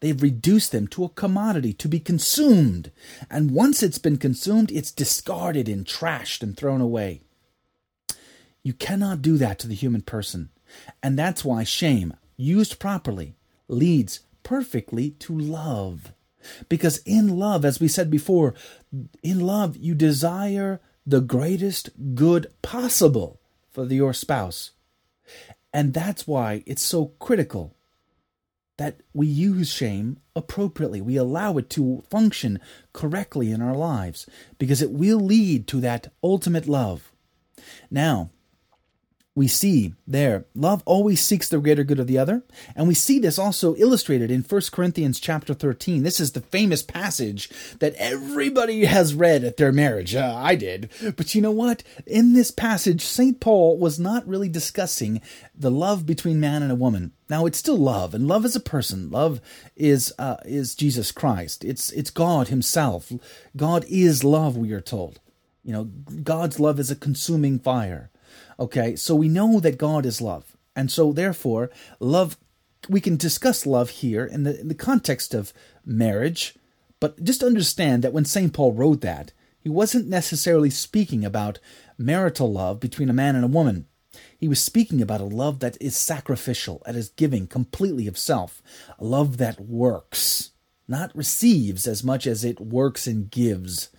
They've 0.00 0.20
reduced 0.20 0.72
them 0.72 0.86
to 0.88 1.04
a 1.04 1.08
commodity 1.08 1.72
to 1.74 1.88
be 1.88 2.00
consumed. 2.00 2.90
And 3.30 3.50
once 3.50 3.82
it's 3.82 3.98
been 3.98 4.16
consumed, 4.16 4.70
it's 4.70 4.90
discarded 4.90 5.68
and 5.68 5.84
trashed 5.84 6.42
and 6.42 6.56
thrown 6.56 6.80
away. 6.80 7.22
You 8.62 8.72
cannot 8.72 9.22
do 9.22 9.36
that 9.38 9.58
to 9.60 9.68
the 9.68 9.74
human 9.74 10.02
person. 10.02 10.50
And 11.02 11.18
that's 11.18 11.44
why 11.44 11.64
shame, 11.64 12.14
used 12.36 12.78
properly, 12.78 13.34
leads 13.68 14.20
perfectly 14.42 15.10
to 15.10 15.36
love. 15.38 16.12
Because 16.68 16.98
in 16.98 17.38
love, 17.38 17.64
as 17.64 17.80
we 17.80 17.88
said 17.88 18.10
before, 18.10 18.54
in 19.22 19.40
love, 19.40 19.76
you 19.76 19.94
desire 19.94 20.80
the 21.06 21.20
greatest 21.20 21.90
good 22.14 22.46
possible 22.62 23.40
for 23.70 23.84
your 23.86 24.12
spouse. 24.12 24.72
And 25.72 25.94
that's 25.94 26.26
why 26.26 26.62
it's 26.66 26.82
so 26.82 27.12
critical 27.18 27.74
that 28.78 29.00
we 29.12 29.26
use 29.26 29.68
shame 29.68 30.18
appropriately. 30.34 31.00
We 31.00 31.16
allow 31.16 31.58
it 31.58 31.68
to 31.70 32.02
function 32.10 32.60
correctly 32.92 33.50
in 33.50 33.60
our 33.60 33.76
lives 33.76 34.26
because 34.58 34.80
it 34.80 34.90
will 34.90 35.20
lead 35.20 35.66
to 35.68 35.80
that 35.80 36.12
ultimate 36.22 36.66
love. 36.66 37.12
Now, 37.90 38.30
we 39.38 39.46
see 39.46 39.94
there 40.04 40.46
love 40.56 40.82
always 40.84 41.22
seeks 41.22 41.48
the 41.48 41.60
greater 41.60 41.84
good 41.84 42.00
of 42.00 42.08
the 42.08 42.18
other. 42.18 42.42
And 42.74 42.88
we 42.88 42.94
see 42.94 43.20
this 43.20 43.38
also 43.38 43.76
illustrated 43.76 44.32
in 44.32 44.42
1 44.42 44.62
corinthians 44.72 45.20
chapter 45.20 45.54
13 45.54 46.02
this 46.02 46.18
is 46.18 46.32
the 46.32 46.40
famous 46.40 46.82
passage 46.82 47.48
that 47.78 47.94
everybody 47.94 48.84
has 48.84 49.14
read 49.14 49.44
at 49.44 49.56
their 49.56 49.70
marriage. 49.70 50.16
Uh, 50.16 50.34
i 50.36 50.56
did. 50.56 50.90
But 51.16 51.36
you 51.36 51.40
know 51.40 51.52
what? 51.52 51.84
In 52.04 52.32
this 52.32 52.50
passage 52.50 53.04
st 53.04 53.38
paul 53.38 53.78
was 53.78 54.00
not 54.00 54.26
really 54.26 54.48
discussing 54.48 55.20
the 55.54 55.70
love 55.70 56.04
between 56.04 56.40
man 56.40 56.64
and 56.64 56.72
a 56.72 56.82
woman. 56.86 57.12
Now 57.30 57.46
it's 57.46 57.58
still 57.58 57.78
love 57.78 58.14
and 58.14 58.26
love 58.26 58.44
is 58.44 58.56
a 58.56 58.60
person. 58.60 59.08
Love 59.08 59.40
is 59.76 60.12
uh, 60.18 60.38
is 60.46 60.74
jesus 60.74 61.12
christ. 61.12 61.64
It's 61.64 61.92
it's 61.92 62.10
god 62.10 62.48
himself. 62.48 63.12
God 63.56 63.84
is 63.88 64.24
love 64.24 64.56
we 64.56 64.72
are 64.72 64.80
told. 64.80 65.20
You 65.62 65.72
know 65.74 65.84
god's 66.24 66.58
love 66.58 66.80
is 66.80 66.90
a 66.90 66.96
consuming 66.96 67.60
fire 67.60 68.10
Okay, 68.58 68.96
so 68.96 69.14
we 69.14 69.28
know 69.28 69.60
that 69.60 69.78
God 69.78 70.04
is 70.04 70.20
love. 70.20 70.56
And 70.74 70.90
so 70.90 71.12
therefore, 71.12 71.70
love 72.00 72.36
we 72.88 73.00
can 73.00 73.16
discuss 73.16 73.66
love 73.66 73.90
here 73.90 74.24
in 74.24 74.44
the 74.44 74.58
in 74.60 74.68
the 74.68 74.74
context 74.74 75.34
of 75.34 75.52
marriage, 75.84 76.54
but 77.00 77.22
just 77.22 77.42
understand 77.42 78.02
that 78.02 78.12
when 78.12 78.24
St. 78.24 78.52
Paul 78.52 78.72
wrote 78.72 79.00
that, 79.00 79.32
he 79.60 79.68
wasn't 79.68 80.08
necessarily 80.08 80.70
speaking 80.70 81.24
about 81.24 81.58
marital 81.98 82.52
love 82.52 82.80
between 82.80 83.10
a 83.10 83.12
man 83.12 83.34
and 83.34 83.44
a 83.44 83.48
woman. 83.48 83.86
He 84.38 84.48
was 84.48 84.62
speaking 84.62 85.02
about 85.02 85.20
a 85.20 85.24
love 85.24 85.58
that 85.60 85.76
is 85.80 85.96
sacrificial, 85.96 86.82
that 86.86 86.96
is 86.96 87.10
giving 87.10 87.46
completely 87.46 88.06
of 88.06 88.16
self, 88.16 88.62
a 88.98 89.04
love 89.04 89.36
that 89.38 89.60
works, 89.60 90.52
not 90.86 91.14
receives 91.14 91.86
as 91.86 92.02
much 92.02 92.26
as 92.26 92.44
it 92.44 92.60
works 92.60 93.06
and 93.06 93.30
gives. 93.30 93.90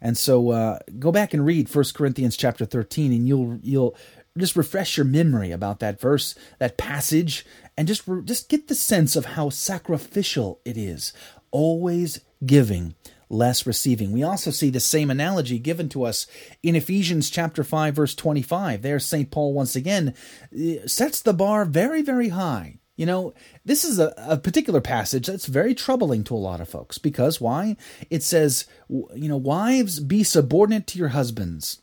And 0.00 0.16
so 0.16 0.50
uh, 0.50 0.78
go 0.98 1.12
back 1.12 1.34
and 1.34 1.44
read 1.44 1.74
1 1.74 1.84
Corinthians 1.94 2.36
chapter 2.36 2.64
13 2.64 3.12
and 3.12 3.28
you'll 3.28 3.58
you'll 3.62 3.96
just 4.38 4.56
refresh 4.56 4.96
your 4.96 5.06
memory 5.06 5.50
about 5.50 5.80
that 5.80 6.00
verse, 6.00 6.34
that 6.58 6.78
passage 6.78 7.44
and 7.76 7.88
just 7.88 8.04
just 8.24 8.48
get 8.48 8.68
the 8.68 8.74
sense 8.74 9.16
of 9.16 9.24
how 9.24 9.50
sacrificial 9.50 10.60
it 10.64 10.76
is. 10.76 11.12
Always 11.50 12.20
giving, 12.44 12.94
less 13.28 13.66
receiving. 13.66 14.12
We 14.12 14.22
also 14.22 14.50
see 14.50 14.70
the 14.70 14.80
same 14.80 15.10
analogy 15.10 15.58
given 15.58 15.88
to 15.90 16.04
us 16.04 16.26
in 16.62 16.76
Ephesians 16.76 17.30
chapter 17.30 17.64
5 17.64 17.94
verse 17.94 18.14
25. 18.14 18.82
There 18.82 18.98
St. 18.98 19.30
Paul 19.30 19.52
once 19.52 19.76
again 19.76 20.14
uh, 20.54 20.86
sets 20.86 21.20
the 21.20 21.34
bar 21.34 21.64
very 21.64 22.02
very 22.02 22.30
high. 22.30 22.79
You 23.00 23.06
know, 23.06 23.32
this 23.64 23.82
is 23.82 23.98
a, 23.98 24.12
a 24.18 24.36
particular 24.36 24.82
passage 24.82 25.26
that's 25.26 25.46
very 25.46 25.74
troubling 25.74 26.22
to 26.24 26.34
a 26.34 26.36
lot 26.36 26.60
of 26.60 26.68
folks 26.68 26.98
because 26.98 27.40
why? 27.40 27.78
It 28.10 28.22
says, 28.22 28.66
you 28.90 29.26
know, 29.26 29.38
wives, 29.38 30.00
be 30.00 30.22
subordinate 30.22 30.86
to 30.88 30.98
your 30.98 31.08
husbands. 31.08 31.80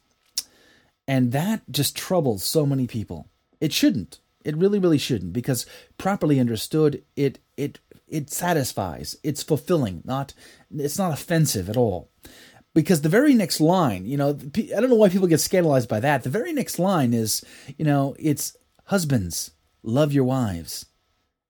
And 1.07 1.31
that 1.31 1.63
just 1.71 1.97
troubles 1.97 2.43
so 2.43 2.67
many 2.67 2.85
people. 2.85 3.29
It 3.59 3.73
shouldn't. 3.73 4.19
It 4.45 4.55
really, 4.57 4.77
really 4.77 4.99
shouldn't, 4.99 5.33
because 5.33 5.65
properly 5.97 6.39
understood, 6.39 7.03
it 7.15 7.39
it 7.57 7.79
it 8.07 8.29
satisfies. 8.29 9.17
It's 9.23 9.41
fulfilling. 9.41 10.03
Not 10.05 10.35
it's 10.69 10.99
not 10.99 11.13
offensive 11.13 11.67
at 11.67 11.77
all. 11.77 12.11
Because 12.75 13.01
the 13.01 13.09
very 13.09 13.33
next 13.33 13.59
line, 13.59 14.05
you 14.05 14.17
know, 14.17 14.37
I 14.55 14.79
don't 14.79 14.89
know 14.89 14.95
why 14.95 15.09
people 15.09 15.27
get 15.27 15.39
scandalized 15.39 15.89
by 15.89 15.99
that. 15.99 16.21
The 16.21 16.29
very 16.29 16.53
next 16.53 16.77
line 16.77 17.15
is, 17.15 17.43
you 17.75 17.85
know, 17.85 18.15
it's 18.19 18.55
husbands, 18.85 19.49
love 19.81 20.13
your 20.13 20.23
wives 20.23 20.85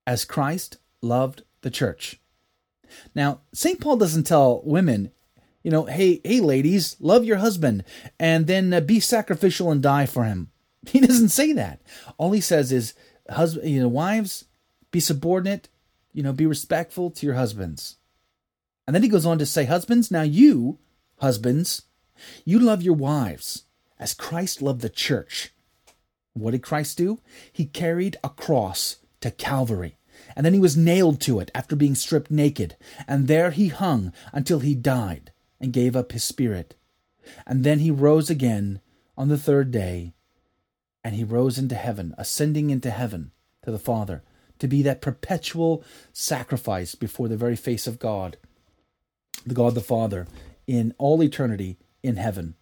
as 0.08 0.24
Christ 0.24 0.78
loved 1.02 1.42
the 1.60 1.70
church. 1.70 2.18
Now, 3.14 3.42
St. 3.52 3.78
Paul 3.78 3.98
doesn't 3.98 4.26
tell 4.26 4.62
women, 4.64 5.12
you 5.62 5.70
know, 5.70 5.84
hey, 5.84 6.22
hey, 6.24 6.40
ladies, 6.40 6.96
love 6.98 7.26
your 7.26 7.36
husband 7.36 7.84
and 8.18 8.46
then 8.46 8.72
uh, 8.72 8.80
be 8.80 9.00
sacrificial 9.00 9.70
and 9.70 9.82
die 9.82 10.06
for 10.06 10.24
him. 10.24 10.50
He 10.88 11.00
doesn't 11.00 11.28
say 11.28 11.52
that. 11.52 11.82
All 12.16 12.32
he 12.32 12.40
says 12.40 12.72
is, 12.72 12.94
husband, 13.28 13.68
you 13.68 13.82
know, 13.82 13.88
wives, 13.88 14.46
be 14.90 15.00
subordinate, 15.00 15.68
you 16.14 16.22
know, 16.22 16.32
be 16.32 16.46
respectful 16.46 17.10
to 17.10 17.26
your 17.26 17.34
husbands. 17.34 17.96
And 18.86 18.94
then 18.94 19.02
he 19.02 19.10
goes 19.10 19.26
on 19.26 19.38
to 19.38 19.44
say, 19.44 19.66
husbands, 19.66 20.10
now 20.10 20.22
you, 20.22 20.78
husbands, 21.18 21.82
you 22.46 22.58
love 22.58 22.80
your 22.80 22.94
wives 22.94 23.64
as 23.98 24.14
Christ 24.14 24.62
loved 24.62 24.80
the 24.80 24.88
church. 24.88 25.52
What 26.32 26.52
did 26.52 26.62
Christ 26.62 26.96
do? 26.96 27.20
He 27.52 27.66
carried 27.66 28.16
a 28.24 28.30
cross 28.30 28.96
to 29.20 29.30
Calvary. 29.30 29.97
And 30.38 30.44
then 30.44 30.54
he 30.54 30.60
was 30.60 30.76
nailed 30.76 31.20
to 31.22 31.40
it 31.40 31.50
after 31.52 31.74
being 31.74 31.96
stripped 31.96 32.30
naked. 32.30 32.76
And 33.08 33.26
there 33.26 33.50
he 33.50 33.68
hung 33.68 34.12
until 34.32 34.60
he 34.60 34.76
died 34.76 35.32
and 35.60 35.72
gave 35.72 35.96
up 35.96 36.12
his 36.12 36.22
spirit. 36.22 36.76
And 37.44 37.64
then 37.64 37.80
he 37.80 37.90
rose 37.90 38.30
again 38.30 38.80
on 39.16 39.26
the 39.26 39.36
third 39.36 39.72
day 39.72 40.14
and 41.02 41.16
he 41.16 41.24
rose 41.24 41.58
into 41.58 41.74
heaven, 41.74 42.14
ascending 42.16 42.70
into 42.70 42.90
heaven 42.90 43.32
to 43.64 43.72
the 43.72 43.80
Father, 43.80 44.22
to 44.60 44.68
be 44.68 44.80
that 44.82 45.00
perpetual 45.00 45.82
sacrifice 46.12 46.94
before 46.94 47.26
the 47.26 47.36
very 47.36 47.56
face 47.56 47.88
of 47.88 47.98
God, 47.98 48.36
the 49.44 49.54
God 49.54 49.74
the 49.74 49.80
Father, 49.80 50.28
in 50.68 50.94
all 50.98 51.20
eternity 51.20 51.78
in 52.04 52.14
heaven. 52.14 52.54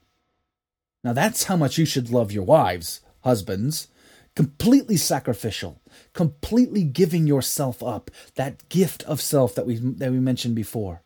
Now 1.05 1.13
that's 1.13 1.45
how 1.45 1.57
much 1.57 1.77
you 1.77 1.85
should 1.85 2.09
love 2.09 2.33
your 2.33 2.45
wives, 2.45 3.03
husbands. 3.21 3.89
Completely 4.37 4.97
sacrificial, 4.97 5.81
completely 6.13 6.85
giving 6.85 7.27
yourself 7.27 7.83
up, 7.83 8.11
that 8.37 8.69
gift 8.69 9.03
of 9.05 9.21
self 9.21 9.55
that 9.55 9.67
we 9.67 9.77
that 9.77 10.13
we 10.13 10.21
mentioned 10.21 10.55
before. 10.55 11.03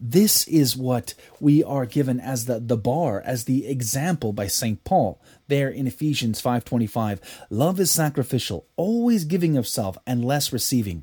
This 0.00 0.46
is 0.46 0.76
what 0.76 1.14
we 1.40 1.64
are 1.64 1.84
given 1.84 2.20
as 2.20 2.44
the, 2.44 2.60
the 2.60 2.76
bar, 2.76 3.20
as 3.24 3.44
the 3.44 3.66
example 3.66 4.32
by 4.32 4.46
St. 4.46 4.82
Paul 4.84 5.20
there 5.48 5.68
in 5.68 5.88
Ephesians 5.88 6.40
5.25. 6.40 7.18
Love 7.50 7.80
is 7.80 7.90
sacrificial, 7.90 8.66
always 8.76 9.24
giving 9.24 9.56
of 9.56 9.66
self 9.66 9.98
and 10.06 10.24
less 10.24 10.52
receiving. 10.52 11.02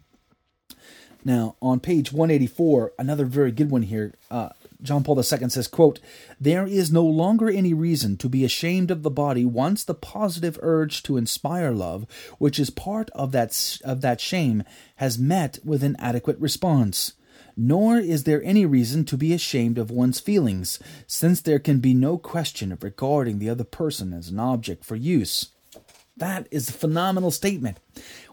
Now, 1.26 1.56
on 1.62 1.80
page 1.82 2.14
184, 2.14 2.94
another 2.98 3.26
very 3.26 3.52
good 3.52 3.70
one 3.70 3.82
here, 3.82 4.14
uh, 4.32 4.50
John 4.86 5.04
Paul 5.04 5.18
II 5.18 5.50
says, 5.50 5.68
quote, 5.68 6.00
There 6.40 6.66
is 6.66 6.92
no 6.92 7.04
longer 7.04 7.50
any 7.50 7.74
reason 7.74 8.18
to 8.18 8.30
be 8.30 8.46
ashamed 8.46 8.92
of 8.92 9.04
the 9.04 9.10
body 9.10 9.46
once 9.46 9.84
the 9.84 9.94
positive 9.94 10.58
urge 10.62 11.04
to 11.04 11.18
inspire 11.18 11.72
love, 11.72 12.06
which 12.38 12.60
is 12.60 12.70
part 12.70 13.10
of 13.12 13.32
that, 13.34 13.80
of 13.84 14.02
that 14.02 14.22
shame, 14.22 14.64
has 14.98 15.18
met 15.20 15.60
with 15.64 15.84
an 15.84 15.96
adequate 16.00 16.40
response 16.40 17.14
nor 17.58 17.98
is 17.98 18.24
there 18.24 18.44
any 18.44 18.66
reason 18.66 19.06
to 19.06 19.18
be 19.18 19.34
ashamed 19.34 19.78
of 19.78 19.90
one's 19.90 20.20
feelings, 20.20 20.80
since 21.08 21.42
there 21.42 21.60
can 21.60 21.80
be 21.80 21.94
no 21.94 22.18
question 22.18 22.72
of 22.72 22.84
regarding 22.84 23.40
the 23.40 23.50
other 23.50 23.64
person 23.64 24.14
as 24.14 24.30
an 24.30 24.40
object 24.40 24.84
for 24.84 24.96
use. 24.96 25.52
That 26.18 26.48
is 26.52 26.70
a 26.70 26.74
phenomenal 26.74 27.32
statement. 27.32 27.78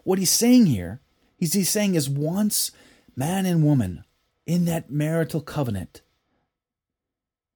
What 0.04 0.18
he's 0.18 0.30
saying 0.30 0.66
here, 0.66 1.00
he's, 1.36 1.52
he's 1.52 1.70
saying 1.70 1.94
is 1.94 2.08
once 2.08 2.72
man 3.14 3.46
and 3.46 3.64
woman 3.64 4.04
in 4.46 4.64
that 4.64 4.90
marital 4.90 5.40
covenant, 5.40 6.00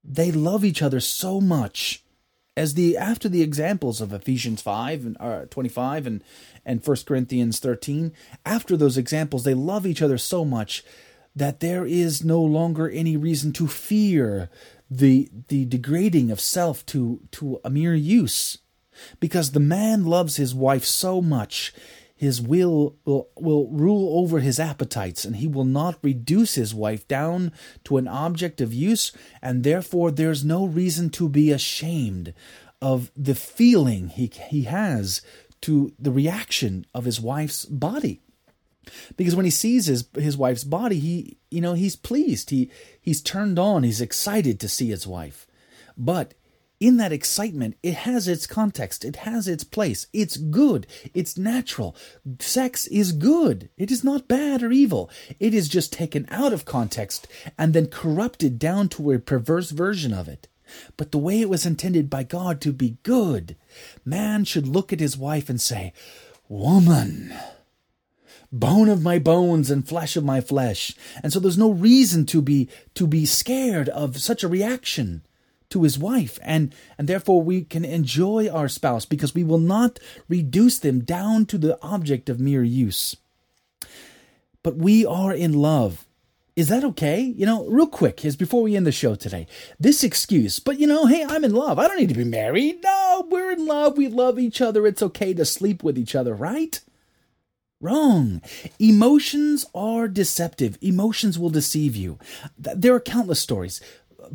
they 0.09 0.31
love 0.31 0.64
each 0.64 0.83
other 0.83 1.01
so 1.01 1.40
much 1.40 2.03
as 2.57 2.75
the 2.75 2.97
after 2.97 3.29
the 3.29 3.42
examples 3.42 4.01
of 4.01 4.12
Ephesians 4.12 4.62
5 4.62 5.05
and 5.05 5.16
uh, 5.21 5.45
25 5.47 6.07
and 6.07 6.25
and 6.64 6.85
1 6.85 6.97
Corinthians 7.07 7.59
13 7.59 8.12
after 8.45 8.77
those 8.77 8.97
examples 8.97 9.45
they 9.45 9.55
love 9.55 9.87
each 9.87 10.03
other 10.03 10.19
so 10.19 10.45
much 10.45 10.85
that 11.37 11.61
there 11.61 11.85
is 11.85 12.25
no 12.25 12.40
longer 12.40 12.88
any 12.88 13.16
reason 13.16 13.53
to 13.53 13.69
fear 13.69 14.49
the 14.90 15.29
the 15.49 15.66
degrading 15.66 16.31
of 16.31 16.40
self 16.40 16.85
to 16.87 17.21
to 17.33 17.61
a 17.62 17.71
mere 17.71 17.95
use. 17.95 18.59
Because 19.21 19.51
the 19.51 19.61
man 19.61 20.07
loves 20.07 20.37
his 20.37 20.55
wife 20.55 20.85
so 20.85 21.21
much 21.21 21.75
his 22.16 22.40
will 22.40 22.96
will, 23.05 23.29
will 23.37 23.68
rule 23.68 24.18
over 24.18 24.40
his 24.40 24.59
appetites 24.59 25.24
and 25.24 25.37
he 25.37 25.46
will 25.46 25.64
not 25.64 25.98
reduce 26.02 26.55
his 26.55 26.74
wife 26.74 27.07
down 27.07 27.52
to 27.85 27.98
an 27.98 28.09
object 28.09 28.61
of 28.61 28.72
use 28.72 29.12
and 29.42 29.62
therefore 29.62 30.11
there's 30.11 30.44
no 30.44 30.64
reason 30.64 31.11
to 31.11 31.29
be 31.29 31.52
ashamed 31.52 32.33
of 32.81 33.11
the 33.16 33.35
feeling 33.35 34.09
he 34.09 34.31
he 34.48 34.62
has 34.62 35.20
to 35.61 35.92
the 35.98 36.11
reaction 36.11 36.87
of 36.94 37.05
his 37.05 37.20
wife's 37.20 37.64
body. 37.64 38.20
Because 39.16 39.35
when 39.35 39.44
he 39.44 39.50
sees 39.50 39.87
his 39.87 40.09
his 40.14 40.37
wife's 40.37 40.64
body 40.64 40.98
he 40.98 41.38
you 41.50 41.61
know 41.61 41.74
he's 41.74 41.96
pleased. 41.96 42.50
He 42.50 42.70
he's 43.00 43.20
turned 43.20 43.59
on. 43.59 43.83
He's 43.83 44.00
excited 44.00 44.59
to 44.61 44.68
see 44.68 44.88
his 44.88 45.07
wife. 45.07 45.46
But 45.96 46.35
in 46.78 46.96
that 46.98 47.12
excitement 47.12 47.76
it 47.82 47.94
has 47.94 48.28
its 48.28 48.46
context 48.46 49.04
it 49.04 49.16
has 49.16 49.48
its 49.48 49.64
place. 49.64 50.06
It's 50.12 50.36
good. 50.36 50.86
It's 51.14 51.38
natural. 51.38 51.96
Sex 52.38 52.86
is 52.88 53.12
good. 53.12 53.70
It 53.76 53.90
is 53.90 54.02
not 54.04 54.28
bad 54.28 54.62
or 54.62 54.72
evil. 54.72 55.10
It 55.38 55.54
is 55.54 55.68
just 55.68 55.92
taken 55.92 56.26
out 56.30 56.52
of 56.52 56.64
context 56.64 57.28
and 57.58 57.72
then 57.72 57.86
corrupted 57.86 58.58
down 58.58 58.88
to 58.90 59.12
a 59.12 59.18
perverse 59.18 59.70
version 59.70 60.12
of 60.12 60.28
it. 60.28 60.48
But 60.96 61.12
the 61.12 61.18
way 61.18 61.40
it 61.40 61.48
was 61.48 61.64
intended 61.64 62.10
by 62.10 62.24
God 62.24 62.60
to 62.62 62.72
be 62.72 62.98
good 63.02 63.56
man 64.04 64.44
should 64.44 64.66
look 64.66 64.92
at 64.92 65.00
his 65.00 65.16
wife 65.16 65.48
and 65.48 65.60
say 65.60 65.92
woman 66.48 67.32
bone 68.52 68.88
of 68.88 69.02
my 69.02 69.18
bones 69.18 69.70
and 69.70 69.86
flesh 69.86 70.16
of 70.16 70.24
my 70.24 70.40
flesh. 70.40 70.94
And 71.22 71.32
so 71.32 71.40
there's 71.40 71.58
no 71.58 71.70
reason 71.70 72.26
to 72.26 72.40
be 72.40 72.68
to 72.94 73.06
be 73.06 73.26
scared 73.26 73.88
of 73.88 74.18
such 74.18 74.42
a 74.42 74.48
reaction 74.48 75.22
to 75.70 75.83
his 75.83 75.98
wife 75.98 76.38
and 76.42 76.74
and 76.98 77.09
therefore 77.09 77.42
we 77.42 77.62
can 77.62 77.85
enjoy 77.85 78.48
our 78.48 78.68
spouse 78.68 79.05
because 79.05 79.35
we 79.35 79.44
will 79.44 79.59
not 79.59 79.98
reduce 80.29 80.79
them 80.79 81.00
down 81.00 81.46
to 81.46 81.59
the 81.59 81.81
object 81.83 82.29
of 82.29 82.40
mere 82.40 82.64
use. 82.64 83.16
But 84.62 84.76
we 84.76 85.07
are 85.07 85.33
in 85.33 85.52
love. 85.52 86.07
Is 86.57 86.68
that 86.68 86.85
okay? 86.85 87.20
You 87.20 87.44
know, 87.44 87.66
real 87.66 87.87
quick, 87.87 88.24
is 88.24 88.35
before 88.35 88.62
we 88.62 88.76
end 88.76 88.87
the 88.87 88.92
show 88.92 89.14
today. 89.14 89.46
This 89.79 90.02
excuse, 90.02 90.59
but 90.59 90.81
you 90.81 90.87
know, 90.87 91.05
hey, 91.05 91.22
I'm 91.22 91.44
in 91.44 91.55
love. 91.55 91.79
I 91.79 91.87
don't 91.87 92.00
need 92.00 92.09
to 92.09 92.14
be 92.14 92.24
married. 92.24 92.83
No, 92.83 93.26
we're 93.31 93.52
in 93.52 93.66
love. 93.66 93.98
We 93.98 94.09
love 94.09 94.38
each 94.38 94.62
other. 94.62 94.87
It's 94.87 95.02
okay 95.02 95.35
to 95.35 95.44
sleep 95.44 95.85
with 95.85 95.98
each 95.98 96.14
other, 96.14 96.35
right? 96.35 96.81
Wrong. 97.79 98.40
Emotions 98.79 99.66
are 99.74 100.09
deceptive. 100.09 100.79
Emotions 100.81 101.38
will 101.38 101.50
deceive 101.50 101.94
you. 101.94 102.18
There 102.59 102.94
are 102.94 103.00
countless 103.00 103.40
stories. 103.40 103.83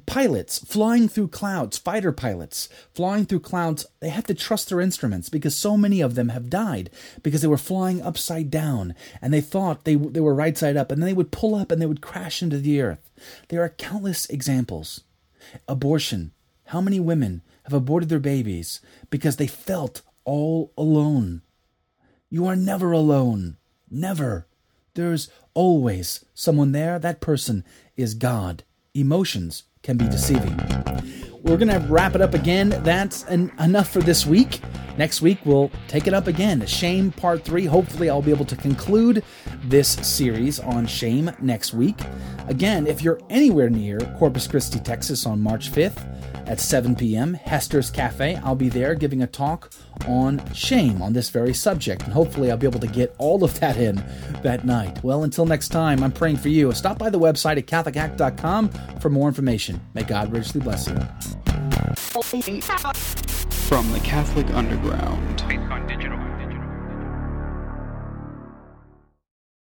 Pilots 0.06 0.60
flying 0.60 1.08
through 1.08 1.30
clouds, 1.30 1.78
fighter 1.78 2.12
pilots 2.12 2.70
flying 2.94 3.26
through 3.26 3.42
clouds, 3.42 3.86
they 4.00 4.10
have 4.10 4.26
to 4.26 4.34
trust 4.34 4.70
their 4.70 4.82
instruments 4.82 5.30
because 5.30 5.56
so 5.56 5.76
many 5.78 6.02
of 6.02 6.16
them 6.16 6.30
have 6.30 6.50
died 6.50 6.90
because 7.24 7.42
they 7.42 7.48
were 7.48 7.58
flying 7.58 8.02
upside 8.02 8.50
down 8.50 8.96
and 9.22 9.34
they 9.34 9.42
thought 9.42 9.84
they, 9.84 9.96
they 9.96 10.20
were 10.20 10.34
right 10.34 10.58
side 10.58 10.78
up 10.78 10.92
and 10.92 11.02
then 11.02 11.08
they 11.08 11.14
would 11.14 11.32
pull 11.32 11.56
up 11.56 11.72
and 11.72 11.82
they 11.82 11.86
would 11.86 12.02
crash 12.02 12.42
into 12.42 12.58
the 12.58 12.82
earth. 12.82 13.10
There 13.50 13.64
are 13.64 13.70
countless 13.70 14.28
examples. 14.30 15.02
Abortion. 15.68 16.32
How 16.66 16.82
many 16.82 17.00
women 17.00 17.42
have 17.64 17.74
aborted 17.74 18.10
their 18.10 18.20
babies 18.20 18.80
because 19.10 19.36
they 19.36 19.48
felt 19.48 20.02
all 20.24 20.72
alone? 20.78 21.42
You 22.30 22.48
are 22.48 22.56
never 22.56 22.92
alone. 22.92 23.58
Never. 23.90 24.48
There's 24.94 25.30
always 25.54 26.24
someone 26.34 26.72
there. 26.72 26.98
That 26.98 27.20
person 27.20 27.66
is 27.98 28.14
God. 28.14 28.64
Emotions 28.94 29.64
can 29.84 29.98
be 29.98 30.06
deceiving. 30.06 30.58
We're 31.44 31.58
going 31.58 31.70
to 31.70 31.80
wrap 31.90 32.14
it 32.14 32.22
up 32.22 32.36
again. 32.36 32.70
That's 32.84 33.24
enough 33.24 33.90
for 33.90 34.00
this 34.00 34.26
week. 34.28 34.62
Next 34.98 35.22
week, 35.22 35.40
we'll 35.44 35.72
take 35.88 36.06
it 36.06 36.14
up 36.14 36.28
again. 36.28 36.64
Shame 36.68 37.12
Part 37.12 37.44
3. 37.44 37.66
Hopefully, 37.66 38.10
I'll 38.10 38.22
be 38.22 38.30
able 38.30 38.46
to 38.46 38.56
conclude 38.56 39.24
this 39.64 39.90
series 39.90 40.60
on 40.60 40.86
shame 40.86 41.32
next 41.42 41.74
week. 41.74 42.00
Again, 42.48 42.86
if 42.86 43.02
you're 43.02 43.20
anywhere 43.30 43.70
near 43.70 44.00
Corpus 44.20 44.46
Christi, 44.48 44.80
Texas 44.80 45.26
on 45.26 45.42
March 45.42 45.72
5th, 45.72 46.06
at 46.52 46.60
7 46.60 46.98
p.m., 46.98 47.34
Hester's 47.34 47.90
Cafe. 47.90 48.36
I'll 48.44 48.56
be 48.56 48.68
there 48.68 48.94
giving 48.94 49.24
a 49.24 49.28
talk 49.28 49.72
on 50.06 50.42
shame 50.54 51.02
on 51.02 51.14
this 51.14 51.30
very 51.30 51.54
subject, 51.54 52.04
and 52.04 52.12
hopefully 52.12 52.52
I'll 52.52 52.58
be 52.58 52.68
able 52.68 52.82
to 52.82 52.88
get 52.88 53.16
all 53.18 53.46
of 53.46 53.58
that 53.62 53.78
in 53.78 54.04
that 54.44 54.66
night. 54.66 55.02
Well, 55.02 55.24
until 55.24 55.46
next 55.46 55.70
time, 55.70 56.04
I'm 56.04 56.12
praying 56.12 56.38
for 56.38 56.50
you. 56.50 56.74
Stop 56.74 56.98
by 56.98 57.10
the 57.10 57.20
website 57.20 57.58
at 57.58 57.68
CatholicAct.com 57.68 58.70
for 59.00 59.10
more 59.10 59.30
information. 59.30 59.80
May 59.94 60.04
God 60.04 60.34
richly 60.34 60.60
bless 60.60 60.88
you. 60.88 60.96
From 63.70 63.90
the 63.94 64.02
Catholic 64.04 64.50
Underground. 64.50 65.40